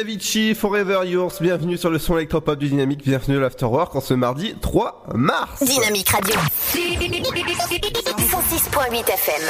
[0.01, 1.39] Avicii, Forever Yours.
[1.39, 3.03] Bienvenue sur le son électropop du Dynamique.
[3.03, 5.63] Bienvenue à l'Afterwork en ce mardi 3 mars.
[5.63, 6.33] Dynamique Radio.
[6.73, 9.43] 106.8 FM.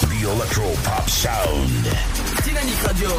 [0.00, 1.86] The Electro Pop Sound.
[2.42, 3.10] Dynamique Radio.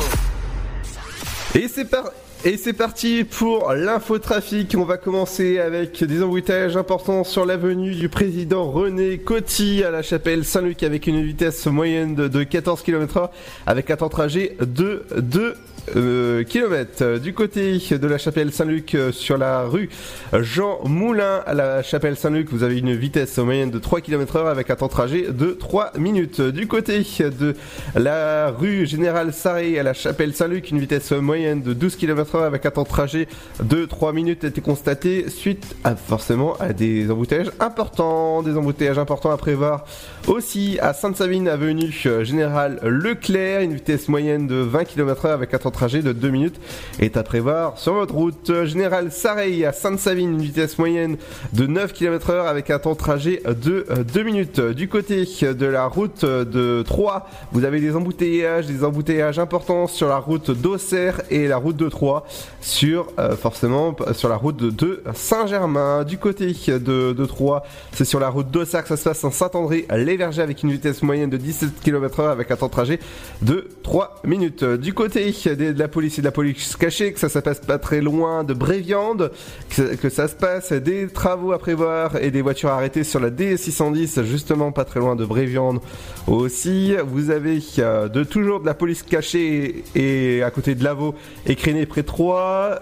[1.54, 2.06] Et c'est par...
[2.44, 4.76] Et c'est parti pour l'infotrafic.
[4.76, 10.02] On va commencer avec des embouteillages importants sur l'avenue du président René Coty à la
[10.02, 13.30] chapelle Saint-Luc avec une vitesse moyenne de, de 14 km/h
[13.68, 15.56] avec un temps de trajet de 2
[15.96, 17.20] euh, km.
[17.20, 19.90] Du côté de la chapelle Saint-Luc euh, sur la rue
[20.34, 24.48] Jean Moulin à la chapelle Saint-Luc, vous avez une vitesse moyenne de 3 km heure
[24.48, 26.42] avec un temps de trajet de 3 minutes.
[26.42, 27.56] Du côté de
[27.96, 32.44] la rue Général Sarré à la chapelle Saint-Luc, une vitesse moyenne de 12 km heure
[32.44, 33.28] avec un temps de trajet
[33.64, 39.00] de 3 minutes a été constaté suite à forcément à des embouteillages importants, des embouteillages
[39.00, 39.86] importants à prévoir
[40.28, 45.54] aussi à Sainte-Savine avenue euh, Général Leclerc, une vitesse moyenne de 20 km heure avec
[45.54, 46.60] un temps trajet de 2 minutes
[47.00, 51.18] est à prévoir sur votre route euh, Général Sareil à Sainte-Savine, une vitesse moyenne
[51.54, 54.60] de 9 km heure avec un temps de trajet de 2 minutes.
[54.60, 60.08] Du côté de la route de Troyes, vous avez des embouteillages, des embouteillages importants sur
[60.08, 62.24] la route d'Auxerre et la route de Troyes
[62.62, 66.04] sur euh, forcément sur la route de, Saint-Germain.
[66.04, 69.86] Du côté de, Troyes, c'est sur la route d'Auxerre que ça se passe en Saint-André
[69.96, 73.00] les Vergers avec une vitesse moyenne de 17 km heure avec un temps de trajet
[73.42, 74.64] de 3 minutes.
[74.64, 75.30] Du côté de
[75.62, 78.44] de la police et de la police cachée, que ça se passe pas très loin
[78.44, 79.32] de Bréviande,
[79.70, 84.24] que, ça se passe des travaux à prévoir et des voitures arrêtées sur la D610,
[84.24, 85.80] justement pas très loin de Bréviande
[86.28, 86.96] aussi.
[87.06, 91.56] Vous avez euh, de toujours de la police cachée et à côté de Lavaux et
[91.56, 92.80] Créné près de Troyes.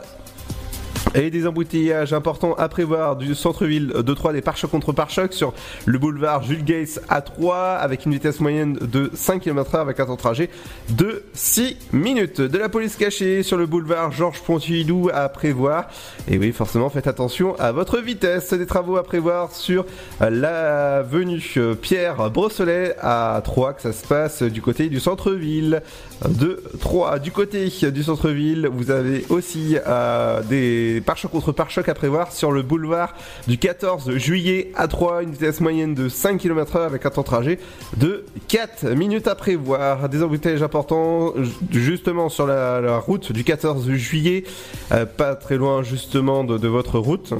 [1.16, 5.54] Et des embouteillages importants à prévoir du centre-ville de Troyes, des pare-chocs contre pare-chocs sur
[5.86, 10.00] le boulevard Jules Gates à 3 avec une vitesse moyenne de 5 km h avec
[10.00, 10.50] un temps de trajet
[10.90, 12.42] de 6 minutes.
[12.42, 15.90] De la police cachée sur le boulevard Georges Pontidou à prévoir.
[16.28, 18.54] Et oui, forcément, faites attention à votre vitesse.
[18.54, 19.86] Des travaux à prévoir sur
[20.20, 21.42] l'avenue
[21.82, 25.82] Pierre Brosselet à 3 que ça se passe du côté du centre-ville
[26.28, 27.20] de Troyes.
[27.20, 32.52] Du côté du centre-ville, vous avez aussi euh, des pare-chocs contre pare-chocs à prévoir sur
[32.52, 33.14] le boulevard
[33.48, 37.22] du 14 juillet à 3, une vitesse moyenne de 5 km h avec un temps
[37.22, 37.60] de trajet
[37.98, 40.10] de 4 minutes à prévoir.
[40.10, 41.34] Des embouteillages importants
[41.72, 44.44] justement sur la, route du 14 juillet,
[44.92, 47.34] euh, pas très loin justement de votre route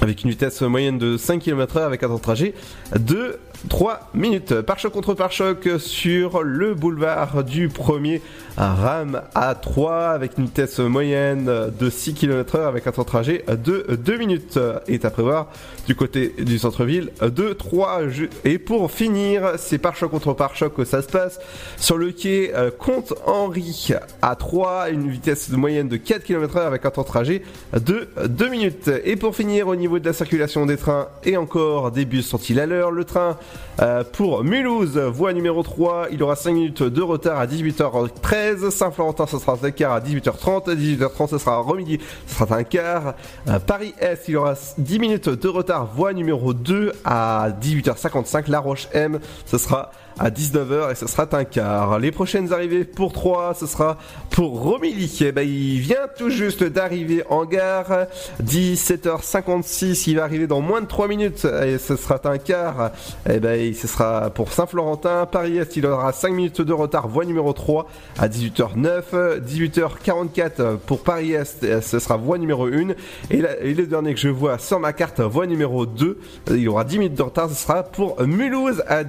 [0.00, 2.54] avec une vitesse moyenne de 5 km h avec un temps de trajet
[2.98, 3.38] de
[3.68, 4.60] 3 minutes.
[4.60, 8.22] Pare-choc contre pare-choc sur le boulevard du premier
[8.56, 11.46] RAM A3 avec une vitesse moyenne
[11.78, 14.58] de 6 km h avec un temps de trajet de 2 minutes.
[14.86, 15.48] Est à prévoir
[15.86, 18.02] du côté du centre-ville de 3
[18.44, 21.40] et pour finir c'est pare-choc contre pare-choc que ça se passe
[21.76, 23.90] sur le quai euh, Comte Henri
[24.22, 27.42] à 3 une vitesse moyenne de 4 km h avec un temps de trajet
[27.72, 28.90] de 2 minutes.
[29.04, 32.60] Et pour finir au niveau de la circulation des trains et encore des bus sont-ils
[32.60, 33.36] à l'heure le train
[33.80, 38.70] euh, pour Mulhouse, voie numéro 3, il aura 5 minutes de retard à 18h13.
[38.70, 40.74] Saint-Florentin, ce sera un quart à 18h30.
[40.74, 43.14] 18h30, ce sera Romilly, ce sera un quart.
[43.48, 48.50] Euh, Paris-Est, il aura 10 minutes de retard, voie numéro 2 à 18h55.
[48.50, 51.98] La Roche-M, ce sera à 19h et ce sera un quart.
[51.98, 53.98] Les prochaines arrivées pour 3, ce sera
[54.30, 55.18] pour Romilly.
[55.20, 58.06] Eh ben, il vient tout juste d'arriver en gare.
[58.42, 62.90] 17h56, il va arriver dans moins de 3 minutes et ce sera un quart.
[63.28, 65.26] Et ben, ce sera pour Saint-Florentin.
[65.26, 67.86] Paris-Est, il aura 5 minutes de retard, voie numéro 3
[68.18, 69.40] à 18h09.
[69.40, 72.90] 18h44 pour Paris-Est, ce sera voie numéro 1.
[73.30, 76.18] Et, et le dernier que je vois sur ma carte, voie numéro 2,
[76.50, 79.04] il aura 10 minutes de retard, ce sera pour Mulhouse à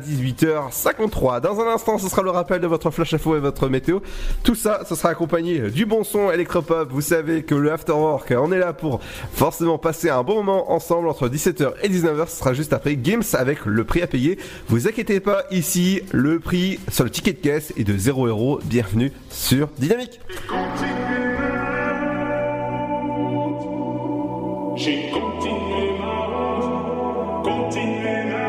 [0.99, 1.41] 18h53.
[1.41, 3.99] Dans un instant, ce sera le rappel de votre flash info et votre météo.
[4.43, 6.91] Tout ça, ce sera accompagné du bon son électropop.
[6.91, 8.99] Vous savez que le after work, on est là pour
[9.33, 12.27] forcément passer un bon moment ensemble entre 17h et 19h.
[12.27, 14.37] Ce sera juste après Games avec le prix à payer.
[14.67, 18.59] Vous inquiétez pas, ici, le prix sur le ticket de caisse est de 0 euros.
[18.65, 20.19] Bienvenue sur Dynamique.
[24.75, 28.48] J'ai continué ma route, continué ma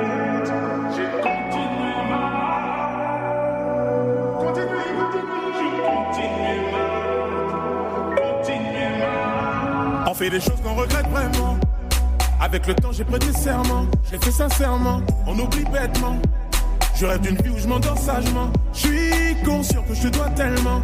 [10.21, 11.57] fait des choses qu'on regrette vraiment.
[12.43, 13.87] Avec le temps, j'ai prêté serment.
[14.05, 15.01] Je l'ai fait sincèrement.
[15.27, 16.17] On oublie bêtement.
[16.95, 18.51] Je rêve d'une vie où je m'endors sagement.
[18.75, 20.83] Je suis conscient que je te dois tellement.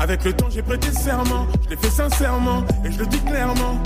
[0.00, 1.46] Avec le temps, j'ai prêté serment.
[1.64, 2.64] Je l'ai fait sincèrement.
[2.84, 3.80] Et je le dis clairement.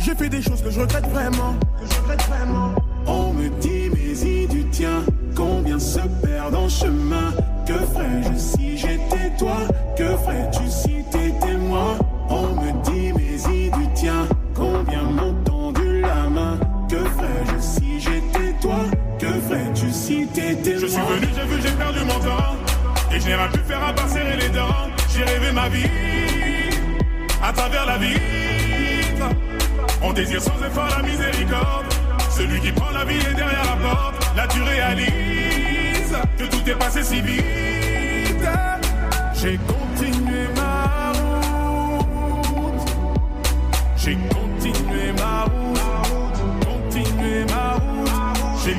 [0.00, 1.54] J'ai fait des choses que je regrette vraiment.
[1.80, 2.74] Que je regrette vraiment.
[3.06, 5.02] On me dit, mais y du tien.
[5.34, 7.32] Combien se perdent en chemin?
[7.66, 9.56] Que ferais-je si j'étais toi?
[9.96, 11.96] Que ferais-tu si t'étais moi?
[12.28, 12.73] On me
[20.62, 22.56] Je suis venu, j'ai vu, j'ai perdu mon temps.
[23.12, 24.88] Et je n'ai rien pu faire à part serrer les dents.
[25.14, 25.88] J'ai rêvé ma vie
[27.42, 28.16] à travers la vie.
[30.02, 31.86] On désire sans effort la miséricorde.
[32.30, 34.36] Celui qui prend la vie est derrière la porte.
[34.36, 37.44] Là tu réalises que tout est passé si vite.
[39.34, 42.88] J'ai continué ma route.
[43.96, 45.80] J'ai continué ma route.
[46.64, 48.10] Continué ma route.
[48.64, 48.76] J'ai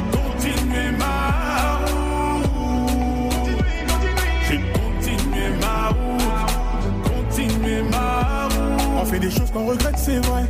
[9.06, 10.46] On fait des choses qu'on regrette, c'est vrai.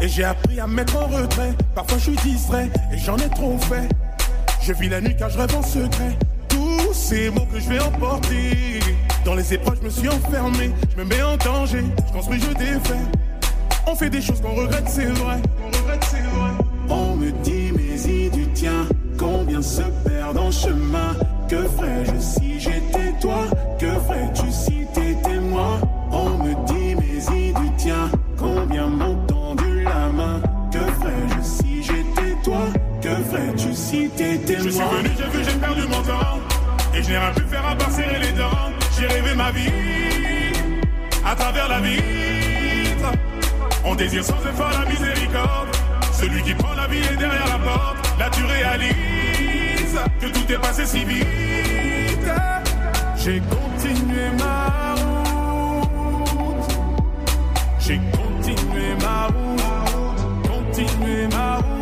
[0.00, 1.52] Et j'ai appris à me mettre en retrait.
[1.74, 3.88] Parfois je suis distrait et j'en ai trop fait.
[4.62, 6.16] Je vis la nuit car je rêve en secret.
[6.48, 8.78] Tous ces mots que je vais emporter.
[9.24, 10.70] Dans les épreuves, je me suis enfermé.
[10.92, 11.82] Je me mets en danger.
[12.06, 13.02] Je construis, je défais.
[13.88, 15.42] On fait des choses qu'on regrette, c'est vrai.
[15.60, 16.50] On regrette, c'est vrai.
[16.88, 18.86] On me dit, mais y du tien.
[19.18, 21.16] Combien se perdent en chemin
[21.48, 23.44] Que ferais-je si j'étais toi?
[36.94, 38.70] Et je n'ai rien pu faire à part serrer les dents.
[38.98, 39.70] J'ai rêvé ma vie
[41.24, 43.12] à travers la vitre.
[43.84, 45.68] On désire sans effort la miséricorde.
[46.12, 48.18] Celui qui prend la vie est derrière la porte.
[48.18, 51.26] Là tu réalises que tout est passé si vite.
[53.16, 56.70] J'ai continué ma route.
[57.78, 59.62] J'ai continué ma route.
[60.48, 61.81] Continué ma route.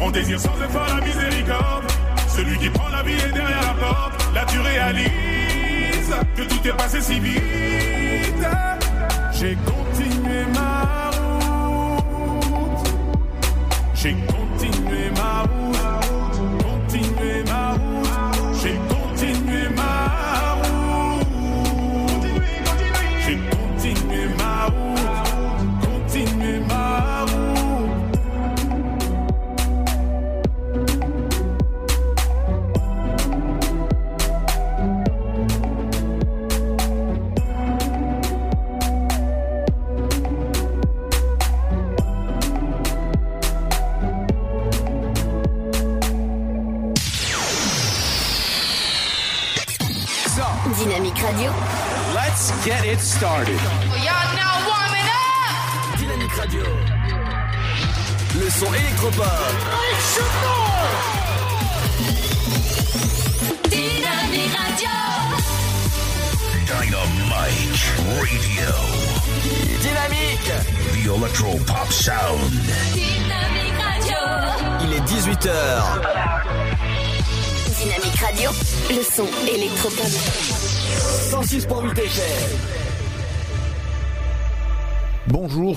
[0.00, 1.84] On désire sans effort la miséricorde.
[2.28, 4.34] Celui qui prend la vie est derrière la porte.
[4.34, 7.42] Là tu réalises que tout est passé si vite.
[9.32, 12.88] J'ai continué ma route.
[13.94, 14.35] J'ai continué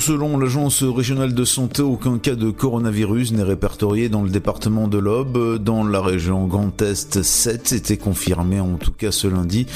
[0.09, 4.97] selon l'agence régionale de santé, aucun cas de coronavirus n'est répertorié dans le département de
[4.97, 5.61] l'Aube.
[5.63, 9.67] Dans la région Grand Est, 7 étaient confirmés, en tout cas ce lundi.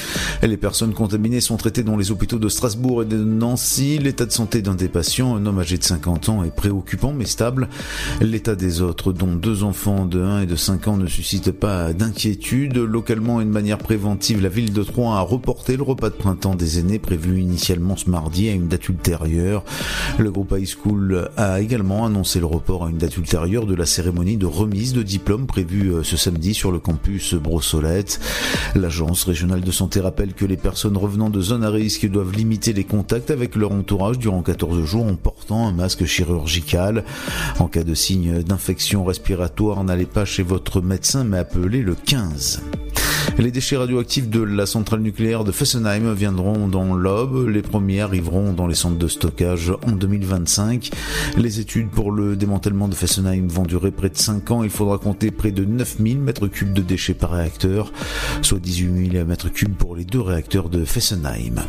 [0.42, 4.00] Les personnes contaminées sont traitées dans les hôpitaux de Strasbourg et de Nancy.
[4.00, 7.26] L'état de santé d'un des patients, un homme âgé de 50 ans, est préoccupant mais
[7.26, 7.68] stable.
[8.20, 11.92] L'état des autres, dont deux enfants de 1 et de 5 ans, ne suscite pas
[11.92, 12.76] d'inquiétude.
[12.78, 16.56] Localement et de manière préventive, la ville de Troyes a reporté le repas de printemps
[16.56, 19.62] des aînés prévu initialement ce mardi à une date ultérieure.
[20.24, 23.84] Le groupe High School a également annoncé le report à une date ultérieure de la
[23.84, 28.20] cérémonie de remise de diplôme prévue euh, ce samedi sur le campus Brossolette.
[28.74, 32.72] L'agence régionale de santé rappelle que les personnes revenant de zones à risque doivent limiter
[32.72, 37.04] les contacts avec leur entourage durant 14 jours en portant un masque chirurgical.
[37.58, 42.62] En cas de signe d'infection respiratoire, n'allez pas chez votre médecin mais appelez le 15.
[43.38, 47.48] Les déchets radioactifs de la centrale nucléaire de Fessenheim viendront dans l'Aube.
[47.48, 50.90] Les premiers arriveront dans les centres de stockage en 2025.
[51.36, 54.62] Les études pour le démantèlement de Fessenheim vont durer près de 5 ans.
[54.62, 57.92] Il faudra compter près de 9000 mètres cubes de déchets par réacteur,
[58.42, 61.60] soit 18 000 mètres cubes pour les deux réacteurs de Fessenheim.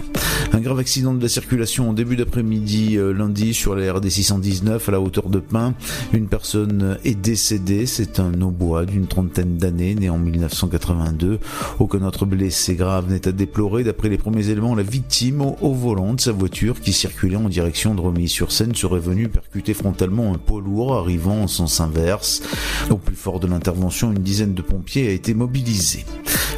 [0.55, 4.87] Un grave accident de la circulation en début d'après-midi euh, lundi sur la RD 619
[4.87, 5.73] à la hauteur de Pin.
[6.13, 7.85] Une personne est décédée.
[7.85, 11.39] C'est un Aubois d'une trentaine d'années, né en 1982.
[11.79, 13.83] Aucun autre blessé grave n'est à déplorer.
[13.83, 17.93] D'après les premiers éléments, la victime au, volant de sa voiture qui circulait en direction
[17.93, 22.41] de Romilly-sur-Seine serait venue percuter frontalement un poids lourd arrivant en sens inverse.
[22.89, 26.05] Au plus fort de l'intervention, une dizaine de pompiers a été mobilisée.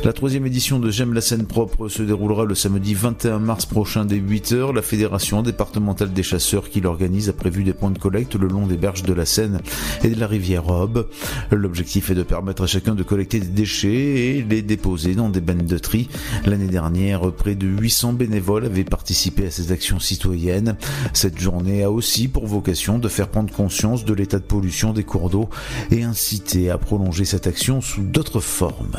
[0.03, 3.86] La troisième édition de J'aime la scène propre se déroulera le samedi 21 mars prochain
[3.95, 4.75] dès 8h.
[4.75, 8.67] La fédération départementale des chasseurs qui l'organise a prévu des points de collecte le long
[8.67, 9.61] des berges de la Seine
[10.03, 11.07] et de la rivière Aube.
[11.51, 15.39] L'objectif est de permettre à chacun de collecter des déchets et les déposer dans des
[15.39, 16.09] bennes de tri.
[16.45, 20.75] L'année dernière, près de 800 bénévoles avaient participé à ces actions citoyennes.
[21.13, 25.03] Cette journée a aussi pour vocation de faire prendre conscience de l'état de pollution des
[25.03, 25.49] cours d'eau
[25.91, 28.97] et inciter à prolonger cette action sous d'autres formes.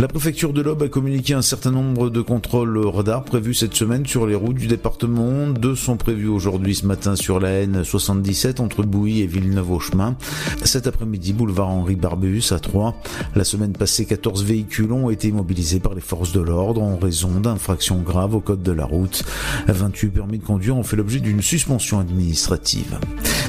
[0.00, 3.97] La préfecture de l'Aube a communiqué un certain nombre de contrôles radars prévus cette semaine
[4.06, 5.48] sur les routes du département.
[5.48, 10.16] Deux sont prévus aujourd'hui ce matin sur la N77 entre Bouilly et Villeneuve-au-Chemin.
[10.64, 13.00] Cet après-midi, boulevard Henri Barbeus à 3.
[13.34, 17.40] La semaine passée, 14 véhicules ont été mobilisés par les forces de l'ordre en raison
[17.40, 19.24] d'infractions graves au code de la route.
[19.68, 22.98] 28 permis de conduire ont fait l'objet d'une suspension administrative.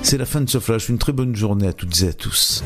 [0.01, 0.89] C'est la fin de ce flash.
[0.89, 2.63] Une très bonne journée à toutes et à tous.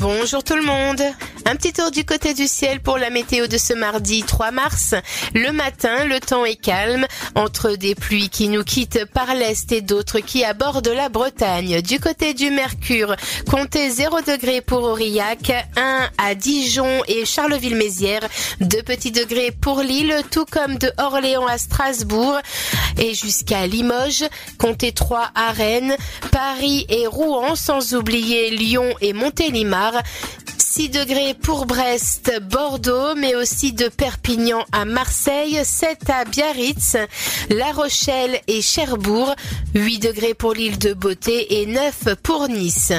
[0.00, 1.02] Bonjour tout le monde.
[1.44, 4.94] Un petit tour du côté du ciel pour la météo de ce mardi 3 mars.
[5.34, 9.80] Le matin, le temps est calme entre des pluies qui nous quittent par l'est et
[9.80, 11.82] d'autres qui abordent la Bretagne.
[11.82, 13.16] Du côté du Mercure,
[13.50, 18.28] comptez 0 degré pour Aurillac, 1 à Dijon et Charleville-Mézières,
[18.60, 22.38] 2 petits degrés pour Lille, tout comme de Orléans à Strasbourg
[22.98, 24.24] et jusqu'à Limoges,
[24.58, 25.96] comptez 3 à Rennes,
[26.30, 29.92] Paris et Rouen, sans oublier Lyon et Montélimar.
[30.74, 36.96] 6 degrés pour Brest, Bordeaux, mais aussi de Perpignan à Marseille, 7 à Biarritz,
[37.50, 39.34] La Rochelle et Cherbourg,
[39.74, 42.94] 8 degrés pour l'île de Beauté et 9 pour Nice.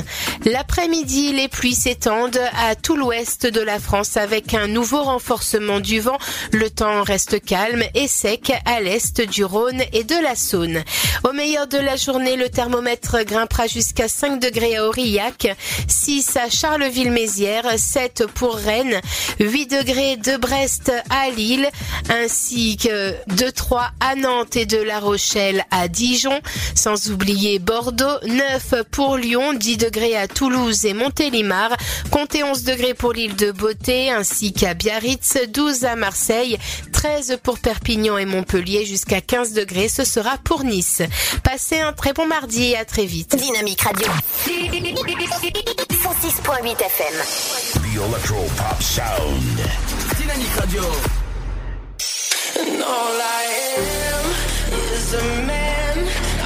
[0.45, 5.99] L'après-midi, les pluies s'étendent à tout l'ouest de la France avec un nouveau renforcement du
[5.99, 6.19] vent.
[6.51, 10.83] Le temps reste calme et sec à l'est du Rhône et de la Saône.
[11.23, 15.47] Au meilleur de la journée, le thermomètre grimpera jusqu'à 5 degrés à Aurillac,
[15.87, 18.99] 6 à Charleville-Mézières, 7 pour Rennes,
[19.39, 21.67] 8 degrés de Brest à Lille,
[22.09, 26.39] ainsi que de 3 à Nantes et de La Rochelle à Dijon,
[26.75, 31.75] sans oublier Bordeaux, 9 pour Lyon, 10 degrés à Toulouse et Montélimar,
[32.11, 36.57] comptez 11 degrés pour l'île de Beauté, ainsi qu'à Biarritz, 12 à Marseille,
[36.91, 41.01] 13 pour Perpignan et Montpellier, jusqu'à 15 degrés, ce sera pour Nice.
[41.43, 43.35] Passez un très bon mardi et à très vite.
[43.35, 44.07] Dynamique Radio.
[46.23, 47.15] 106.8 FM.
[47.83, 49.43] The Electro Pop Sound.
[50.15, 50.83] Dynamique Radio.
[52.63, 53.43] And all I
[53.75, 54.23] am
[54.71, 55.97] is a man.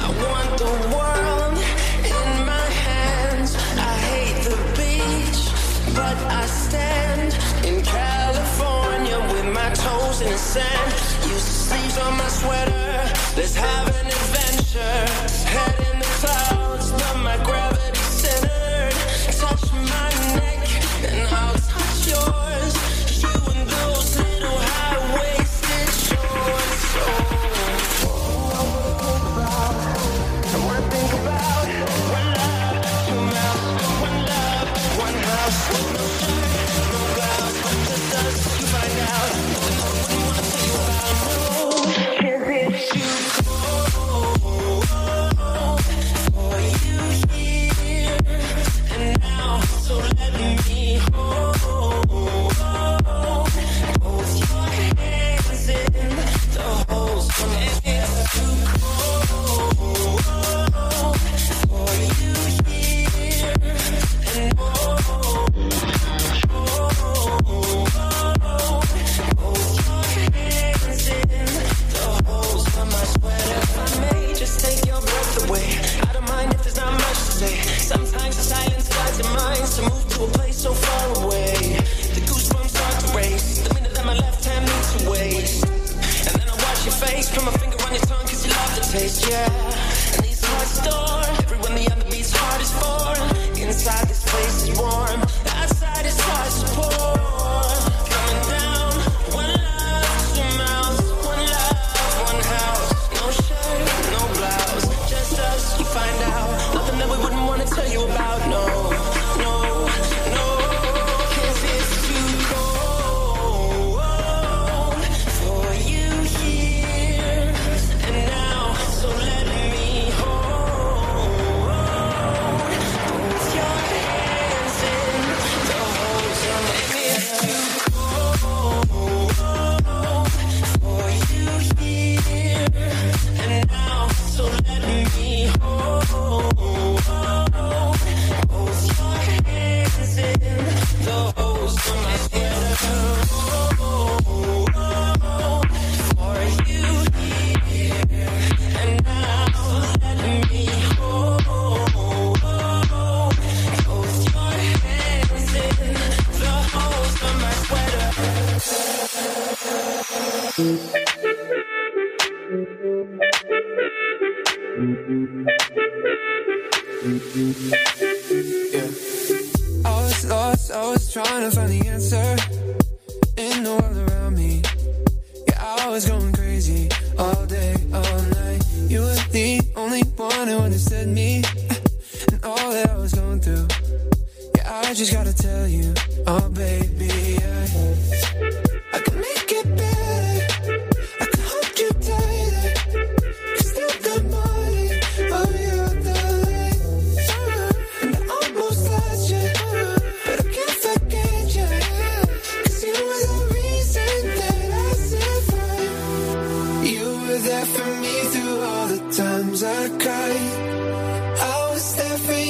[0.02, 1.58] I want the world
[2.02, 3.54] in my hands.
[3.78, 5.46] I hate the beach,
[5.94, 10.92] but I stand in California with my toes in the sand.
[11.30, 13.12] Use the sleeves on my sweater.
[13.36, 15.06] Let's have an adventure.
[15.46, 15.97] Head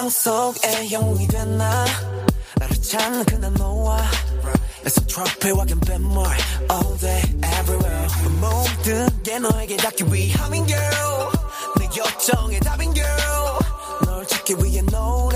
[0.00, 1.84] 세상 속에 영웅이 됐나
[2.58, 4.00] 나를 찾는 그날 너와
[4.86, 6.24] It's a trophy walking 뱀물
[6.70, 8.08] All day everywhere
[8.40, 11.30] 모든 게 너에게 닿기 위함인 girl
[11.78, 13.58] 내 요청의 답인 girl
[14.06, 15.29] 널 찾기 위해 노래 baby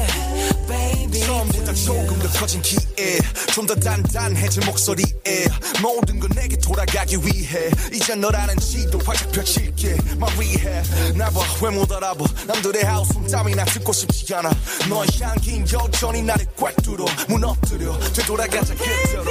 [1.26, 3.20] 처음보다 조금 더 커진 기에
[3.54, 5.48] 좀 더 단단해진 목소리에
[5.82, 10.84] 모든 건 내게 돌아가기 위해 이제 너라는 지도 활짝 펼칠게 말위해
[11.16, 12.26] 나봐 왜못 알아봐?
[12.46, 14.52] 남들의 하우스 땀이나 듣고 싶지 않아.
[14.88, 19.24] 너의 향긴 여전히 나를 꽉 뚫어 무너뜨려 되돌아가자 그대로.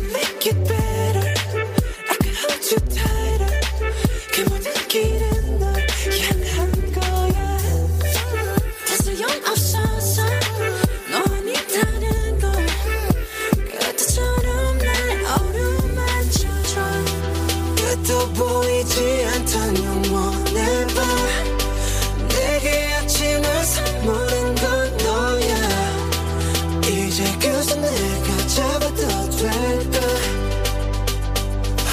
[0.00, 1.34] Make it better.
[2.08, 3.60] I can hold you tighter.
[4.34, 5.27] 그 모든 길은
[18.98, 25.54] 보이지 않던 영원의 밤 내게 아침을 선물한 건 너야.
[26.82, 29.98] 이제 그저 내가 잡아도 될까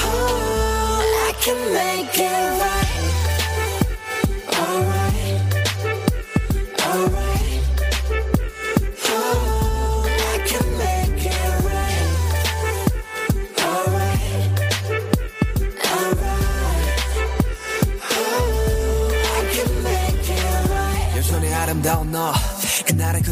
[0.08, 2.55] Oh, I can make it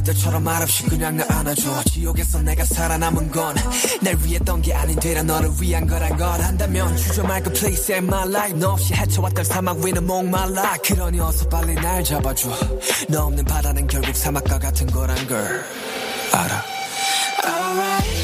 [0.04, 1.84] 그때처럼 말없이 그냥 날 안아줘.
[1.86, 3.56] 지옥에서 내가 살아남은 건
[4.02, 8.28] 날 위했던 게 아닌 되려 너를 위한 거란 걸 안다면 주저 말고 please save my
[8.28, 8.60] life.
[8.60, 10.76] 너 없이 헤쳐왔던 사막 위는 목말라.
[10.84, 12.50] 그러니 어서 빨리 날 잡아줘.
[13.10, 15.64] 너 없는 바다는 결국 사막과 같은 거란 걸
[16.34, 16.64] 알아.
[17.46, 18.23] Alright,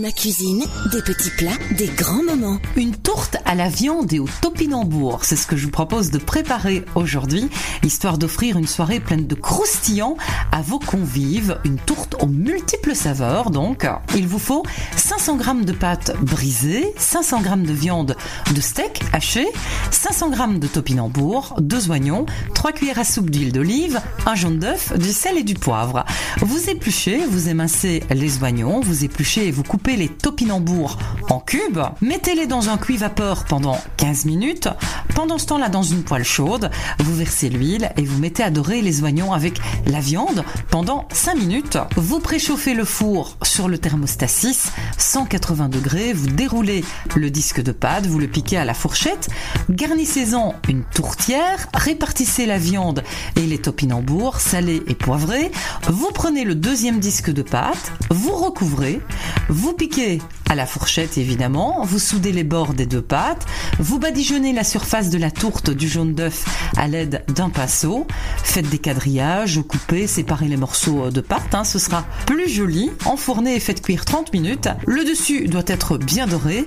[0.00, 2.58] ma cuisine, des petits plats, des grands moments.
[2.76, 6.18] Une tourte à la viande et au topinambour, c'est ce que je vous propose de
[6.18, 7.50] préparer aujourd'hui,
[7.84, 10.16] histoire d'offrir une soirée pleine de croustillants
[10.52, 13.86] à vos convives, une tourte aux multiples saveurs donc.
[14.16, 14.62] Il vous faut
[14.96, 18.16] 500 g de pâte brisée, 500 g de viande
[18.54, 19.46] de steak haché,
[19.90, 22.24] 500 g de topinambour, 2 oignons,
[22.54, 26.04] 3 cuillères à soupe d'huile d'olive, un jaune d'œuf, du sel et du poivre.
[26.40, 31.80] Vous épluchez, vous émincez les oignons, vous épluchez et vous coupez les topinambours en cubes,
[32.00, 34.68] mettez-les dans un cuit vapeur pendant 15 minutes.
[35.14, 38.82] Pendant ce temps-là, dans une poêle chaude, vous versez l'huile et vous mettez à dorer
[38.82, 41.78] les oignons avec la viande pendant 5 minutes.
[41.96, 46.84] Vous préchauffez le four sur le thermostat 6, 180 degrés, vous déroulez
[47.16, 49.28] le disque de pâte, vous le piquez à la fourchette,
[49.68, 53.02] garnissez-en une tourtière, répartissez la viande
[53.36, 55.50] et les topinambours salés et poivrés,
[55.88, 59.00] vous prenez le deuxième disque de pâte, vous recouvrez,
[59.48, 60.18] vous piquez
[60.50, 63.46] à la fourchette évidemment, vous soudez les bords des deux pattes,
[63.78, 66.44] vous badigeonnez la surface de la tourte du jaune d'œuf
[66.76, 68.06] à l'aide d'un pinceau,
[68.44, 71.64] faites des quadrillages, coupez, séparez les morceaux de pâte, hein.
[71.64, 76.26] ce sera plus joli, enfournez et faites cuire 30 minutes, le dessus doit être bien
[76.26, 76.66] doré.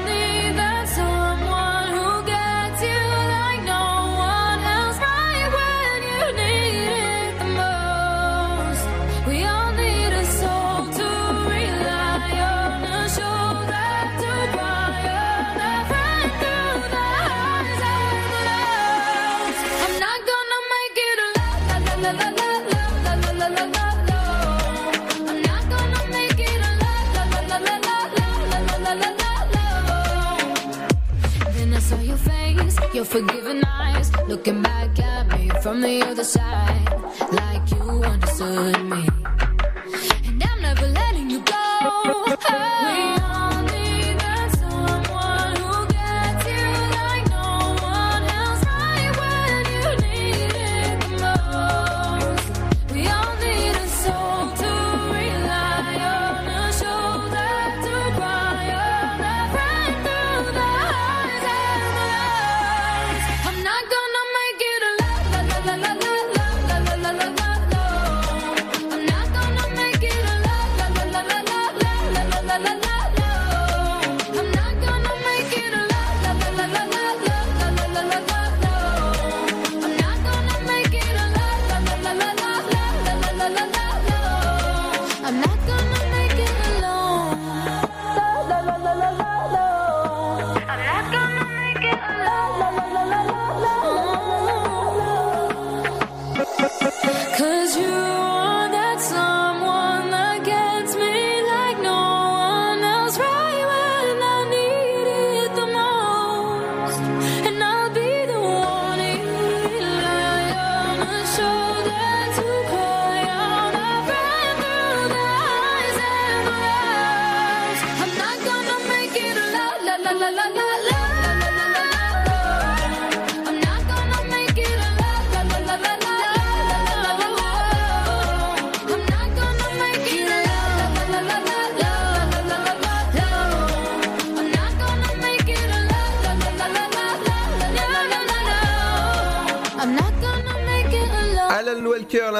[33.11, 36.87] forgiving eyes, looking back at me from the other side,
[37.33, 39.40] like you understood me.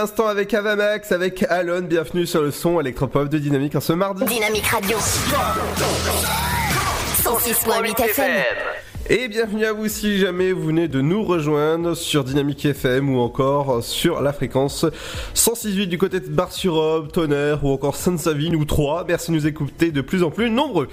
[0.01, 4.25] L'instant avec Avamax, avec Alon, bienvenue sur le son électropop de Dynamique en ce mardi.
[4.25, 4.97] Dynamique Radio.
[7.23, 8.43] 106.8 FM.
[9.11, 13.19] Et bienvenue à vous si jamais vous venez de nous rejoindre sur Dynamique FM ou
[13.19, 14.87] encore sur la fréquence
[15.35, 19.05] 106.8 du côté de Bar-sur-Aube, Tonnerre ou encore Sainte-Savine ou 3.
[19.07, 20.87] Merci de nous écouter de plus en plus nombreux.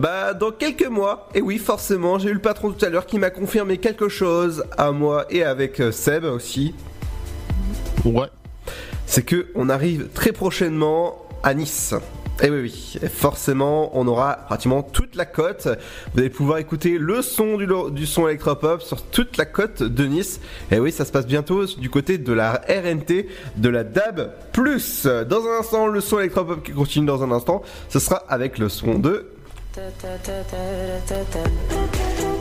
[0.00, 3.18] Bah dans quelques mois, et oui forcément, j'ai eu le patron tout à l'heure qui
[3.18, 6.74] m'a confirmé quelque chose à moi et avec euh, Seb aussi.
[8.06, 8.28] Ouais.
[9.06, 11.94] C'est que on arrive très prochainement à Nice.
[12.42, 15.68] Et oui, oui, et forcément, on aura pratiquement toute la côte.
[16.12, 20.40] Vous allez pouvoir écouter le son du, son électropop sur toute la côte de Nice.
[20.70, 23.26] Et oui, ça se passe bientôt du côté de la RNT,
[23.56, 24.32] de la DAB+.
[24.54, 28.68] Dans un instant, le son électropop qui continue dans un instant, ce sera avec le
[28.68, 29.32] son de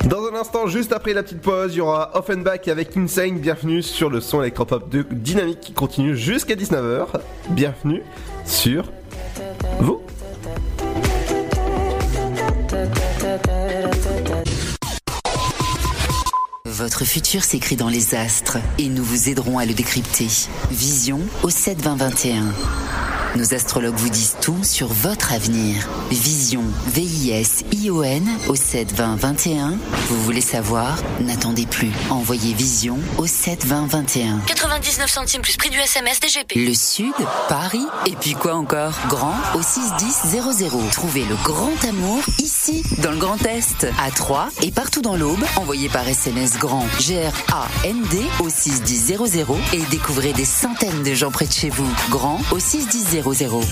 [0.05, 3.39] Dans un instant, juste après la petite pause, il y aura Offenbach avec Insane.
[3.39, 7.07] Bienvenue sur le son électropop de Dynamique qui continue jusqu'à 19h.
[7.49, 8.03] Bienvenue
[8.45, 8.91] sur
[9.79, 10.01] vous.
[16.77, 20.27] Votre futur s'écrit dans les astres et nous vous aiderons à le décrypter.
[20.71, 22.53] Vision au 7 20 21.
[23.35, 25.89] Nos astrologues vous disent tout sur votre avenir.
[26.09, 29.77] Vision, V-I-S-I-O-N au 7 20 21.
[30.07, 30.97] Vous voulez savoir?
[31.19, 31.91] N'attendez plus.
[32.09, 34.39] Envoyez Vision au 7 20 21.
[34.47, 36.55] 99 centimes plus prix du SMS DGP.
[36.55, 37.13] Le Sud,
[37.49, 38.93] Paris, et puis quoi encore?
[39.09, 40.79] Grand au 61000.
[40.93, 45.43] Trouvez le grand amour ici, dans le Grand Est, à Troyes et partout dans l'Aube.
[45.57, 49.19] Envoyez par SMS grand G-R-A-N-D au 61000
[49.73, 51.87] et découvrez des centaines de gens près de chez vous.
[52.09, 53.21] Grand au 61000.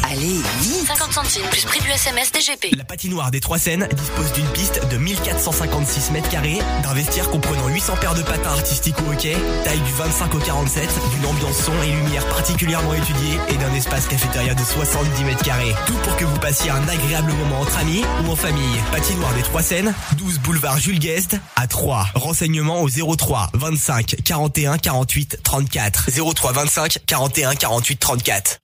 [0.03, 2.75] Allez, vite 50 centimes plus prix du SMS DGP.
[2.77, 7.67] La patinoire des Trois Seines dispose d'une piste de 1456 mètres carrés, d'un vestiaire comprenant
[7.67, 11.73] 800 paires de patins artistiques au hockey, taille du 25 au 47, d'une ambiance son
[11.81, 15.73] et lumière particulièrement étudiée et d'un espace cafétéria de 70 mètres carrés.
[15.87, 18.77] Tout pour que vous passiez un agréable moment entre amis ou en famille.
[18.91, 22.05] Patinoire des Trois Seines, 12 boulevard Jules Guest à 3.
[22.13, 26.09] Renseignements au 03 25 41 48 34.
[26.35, 28.59] 03 25 41 48 34.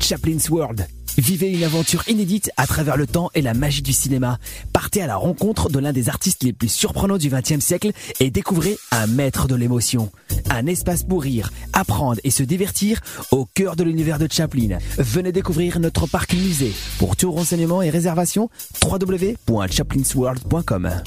[0.00, 0.88] Chaplin's World.
[1.18, 4.38] Vivez une aventure inédite à travers le temps et la magie du cinéma.
[4.72, 8.30] Partez à la rencontre de l'un des artistes les plus surprenants du XXe siècle et
[8.30, 10.10] découvrez un maître de l'émotion.
[10.50, 12.98] Un espace pour rire, apprendre et se divertir
[13.30, 14.78] au cœur de l'univers de Chaplin.
[14.98, 16.72] Venez découvrir notre parc musée.
[16.98, 18.48] Pour tout renseignement et réservation,
[18.82, 21.02] www.chaplinsworld.com.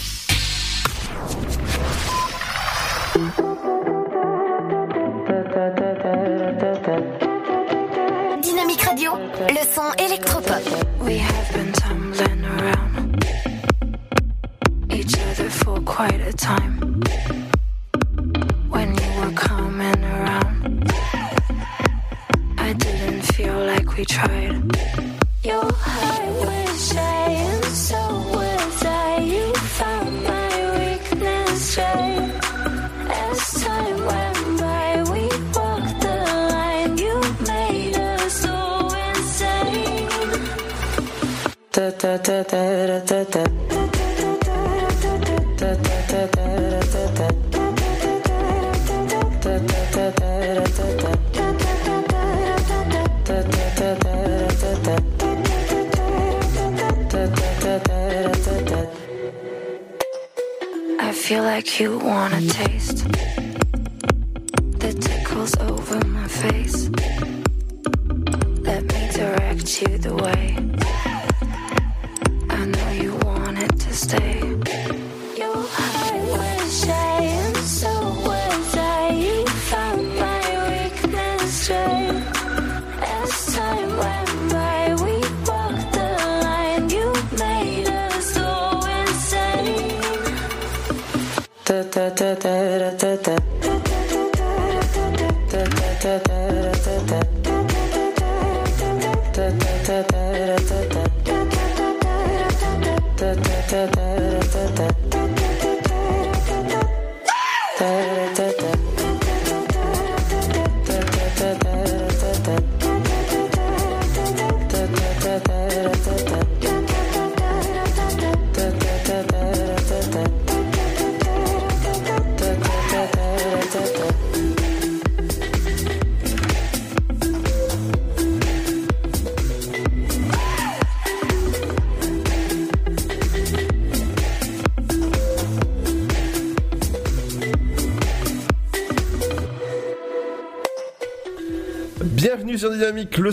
[8.41, 9.13] Dynamique Radio,
[9.49, 10.61] le son électropop.
[10.99, 13.25] We have been tumbling around
[14.91, 16.99] each other for quite a time.
[18.69, 20.91] When you were coming around,
[22.57, 24.61] I didn't feel like we tried.
[25.41, 27.95] Your heart was shy, and so
[28.33, 29.19] was I.
[29.21, 32.34] You found my weakness right
[41.77, 41.81] I
[61.11, 63.05] feel like you want a taste
[64.79, 66.89] the tickles over my face.
[68.61, 71.14] Let me direct you the way.
[74.05, 74.44] Stay.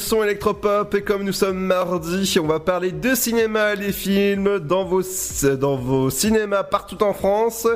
[0.02, 4.84] Son électropop et comme nous sommes mardi, on va parler de cinéma, les films dans
[4.84, 7.66] vos cinémas partout en France.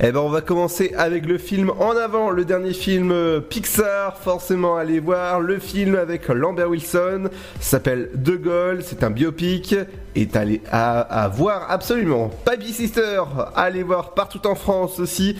[0.00, 3.14] Et ben on va commencer avec le film en avant, le dernier film
[3.48, 7.30] Pixar, forcément allez voir le film avec Lambert Wilson,
[7.60, 9.74] s'appelle De Gaulle, c'est un biopic
[10.14, 12.30] est allé à, voir absolument.
[12.44, 13.22] Baby Sister,
[13.54, 15.36] allez voir partout en France aussi.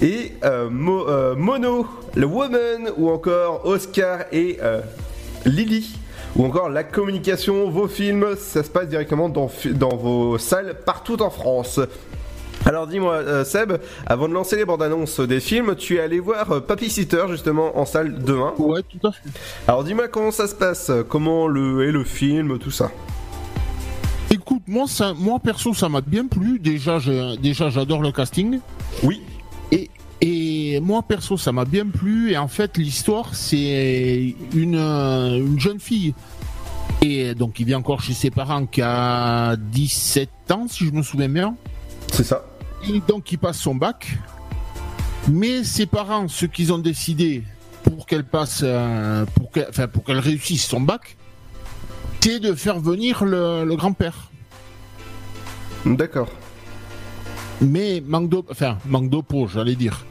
[0.00, 4.80] Et euh, euh, Mono, le Woman, ou encore Oscar et euh,
[5.44, 5.96] Lily.
[6.36, 11.20] Ou encore la communication, vos films, ça se passe directement dans, dans vos salles partout
[11.22, 11.80] en France.
[12.66, 16.20] Alors dis-moi euh, Seb, avant de lancer les bandes annonces des films, tu es allé
[16.20, 18.52] voir euh, Papy Sitter justement en salle demain.
[18.58, 19.28] Ouais, tout à fait.
[19.66, 22.90] Alors dis-moi comment ça se passe, comment le est le film, tout ça?
[24.32, 26.60] Écoute, moi, ça, moi perso, ça m'a bien plu.
[26.60, 26.98] Déjà,
[27.42, 28.60] déjà, j'adore le casting.
[29.02, 29.22] Oui.
[29.72, 29.90] Et,
[30.20, 30.28] et
[30.78, 32.30] moi perso, ça m'a bien plu.
[32.30, 36.14] Et en fait, l'histoire, c'est une, une jeune fille.
[37.02, 41.02] Et donc, il vit encore chez ses parents qui a 17 ans, si je me
[41.02, 41.56] souviens bien.
[42.12, 42.44] C'est ça.
[42.88, 44.18] Et donc, il passe son bac.
[45.28, 47.42] Mais ses parents, ce qu'ils ont décidé
[47.82, 51.16] pour qu'elle passe, euh, pour qu'elle, enfin, pour qu'elle réussisse son bac,
[52.20, 54.30] c'est de faire venir le, le grand-père.
[55.86, 56.28] D'accord.
[57.62, 59.10] Mais manque de, enfin, manque
[59.48, 60.04] j'allais dire.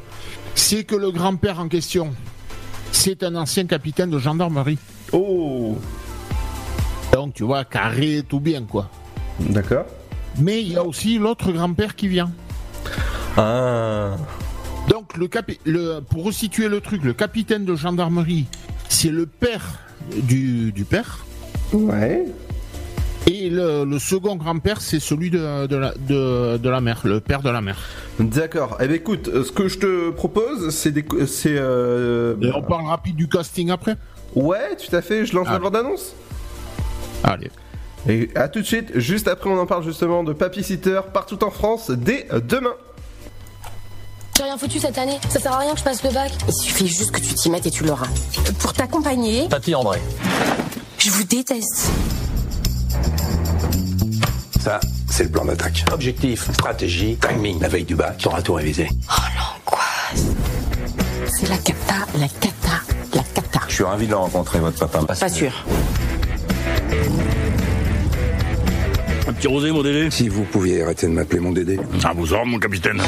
[0.62, 2.14] C'est que le grand-père en question,
[2.92, 4.78] c'est un ancien capitaine de gendarmerie.
[5.14, 5.78] Oh
[7.14, 8.90] Donc, tu vois, carré, tout bien, quoi.
[9.40, 9.86] D'accord.
[10.38, 12.30] Mais il y a aussi l'autre grand-père qui vient.
[13.38, 14.18] Ah.
[14.90, 18.46] Donc, le, capi- le pour resituer le truc, le capitaine de gendarmerie,
[18.90, 19.80] c'est le père
[20.24, 21.26] du, du père.
[21.72, 22.26] Ouais.
[23.28, 27.20] Et le, le second grand-père, c'est celui de, de, la, de, de la mère, le
[27.20, 27.78] père de la mère.
[28.20, 28.78] D'accord.
[28.80, 31.56] Eh ben écoute, euh, ce que je te propose, c'est des, c'est.
[31.56, 32.36] Euh...
[32.42, 33.98] Et on parle rapide du casting après
[34.36, 35.26] Ouais, tout à fait.
[35.26, 36.14] Je lance la bande annonce.
[37.24, 37.52] Allez.
[38.08, 38.98] Et à tout de suite.
[38.98, 42.74] Juste après, on en parle justement de Papy Sitter partout en France dès demain.
[44.38, 45.18] J'ai rien foutu cette année.
[45.30, 46.32] Ça sert à rien que je passe le bac.
[46.48, 48.08] Il suffit juste que tu t'y mettes et tu l'auras.
[48.60, 50.00] Pour t'accompagner, Papy André.
[50.98, 51.92] Je vous déteste.
[54.60, 54.80] Ça,
[55.10, 55.86] c'est le plan d'attaque.
[55.92, 57.60] Objectif, stratégie, timing.
[57.62, 58.88] La veille du bac, t'auras tout révisé.
[59.10, 60.36] Oh l'angoisse.
[61.28, 62.82] C'est la cata, la cata,
[63.16, 63.60] la cata.
[63.68, 65.16] Je suis ravi de le rencontrer, votre papa.
[65.16, 65.52] Pas sûr.
[69.28, 71.80] Un petit rosé, mon Dédé Si vous pouviez arrêter de m'appeler mon Dédé.
[72.04, 73.02] À vos ordres, mon capitaine.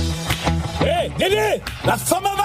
[0.82, 2.41] Hé, Dédé La femme à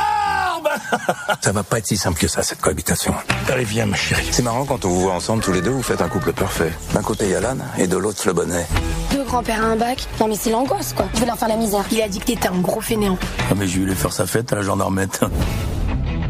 [1.41, 3.15] Ça va pas être si simple que ça, cette cohabitation.
[3.53, 4.27] Allez, viens, ma chérie.
[4.31, 6.73] C'est marrant quand on vous voit ensemble tous les deux, vous faites un couple parfait.
[6.95, 8.67] D'un côté, il y a l'âne et de l'autre, le bonnet.
[9.13, 10.07] deux grands-pères à un bac.
[10.21, 11.07] Non mais c'est l'angoisse quoi.
[11.15, 11.85] Je vais leur faire la misère.
[11.93, 13.19] Il a dit que t'étais un gros fainéant.
[13.51, 15.21] Ah, mais j'ai eu les faire sa fête à la gendarmette.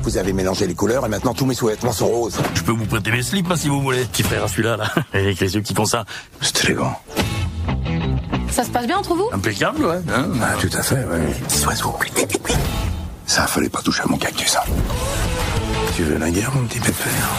[0.03, 2.39] Vous avez mélangé les couleurs et maintenant tous mes sous-vêtements sont roses.
[2.55, 4.05] Je peux vous prêter mes slips, hein, si vous voulez.
[4.05, 4.85] Petit frère à celui-là, là.
[5.12, 6.05] Avec les yeux qui font ça.
[6.41, 6.97] C'est élégant.
[8.53, 9.28] Ça se passe bien entre vous?
[9.33, 10.01] Impeccable, ouais.
[10.15, 10.27] hein.
[10.41, 11.35] Ah, tout à fait, ouais.
[11.49, 11.95] Petit oiseau.
[13.27, 14.61] Ça, fallait pas toucher à mon cactus, hein.
[15.94, 17.31] Tu veux la guerre, mon petit pépère?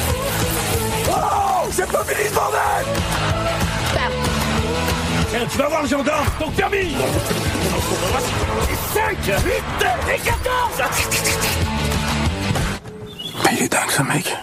[1.09, 2.85] Oh J'ai pas fini ce bordel
[5.29, 6.93] Tiens, tu vas voir le gendarme, donc permis
[8.93, 9.33] 5, 8
[10.13, 10.33] et 14
[13.43, 14.35] Mais il est dingue, ce mec.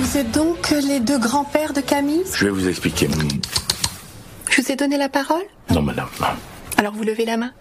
[0.00, 2.24] Vous êtes donc les deux grands-pères de Camille?
[2.34, 3.08] Je vais vous expliquer.
[4.50, 5.42] Je vous ai donné la parole?
[5.70, 6.08] Non, madame.
[6.76, 7.52] Alors vous levez la main.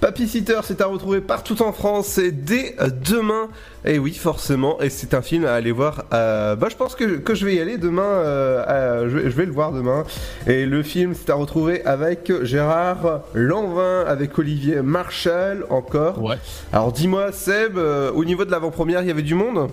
[0.00, 2.76] Papy Sitter, c'est à retrouver partout en France et dès
[3.08, 3.48] demain.
[3.84, 6.04] Et oui, forcément, et c'est un film à aller voir.
[6.12, 8.02] euh, bah, je pense que, que je vais y aller demain.
[8.02, 10.04] euh, euh, je, vais, je vais le voir demain.
[10.46, 16.22] Et le film, c'est à retrouver avec Gérard Lanvin, avec Olivier Marshall encore.
[16.22, 16.36] Ouais.
[16.74, 19.70] Alors dis-moi, Seb, euh, au niveau de l'avant-première, il y avait du monde?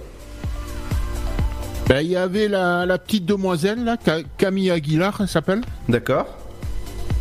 [1.89, 5.61] Ben, il y avait la, la petite demoiselle, là, Ca- Camille Aguilar, elle s'appelle.
[5.89, 6.27] D'accord.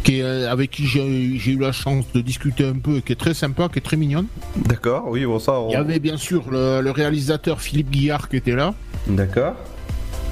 [0.04, 3.16] Qui est, euh, avec qui j'ai eu la chance de discuter un peu, qui est
[3.16, 4.26] très sympa, qui est très mignonne.
[4.56, 5.52] D'accord, oui, bon, ça.
[5.60, 8.74] on- Il y avait bien sûr le, le réalisateur Philippe Guillard qui était là.
[9.06, 9.54] D'accord.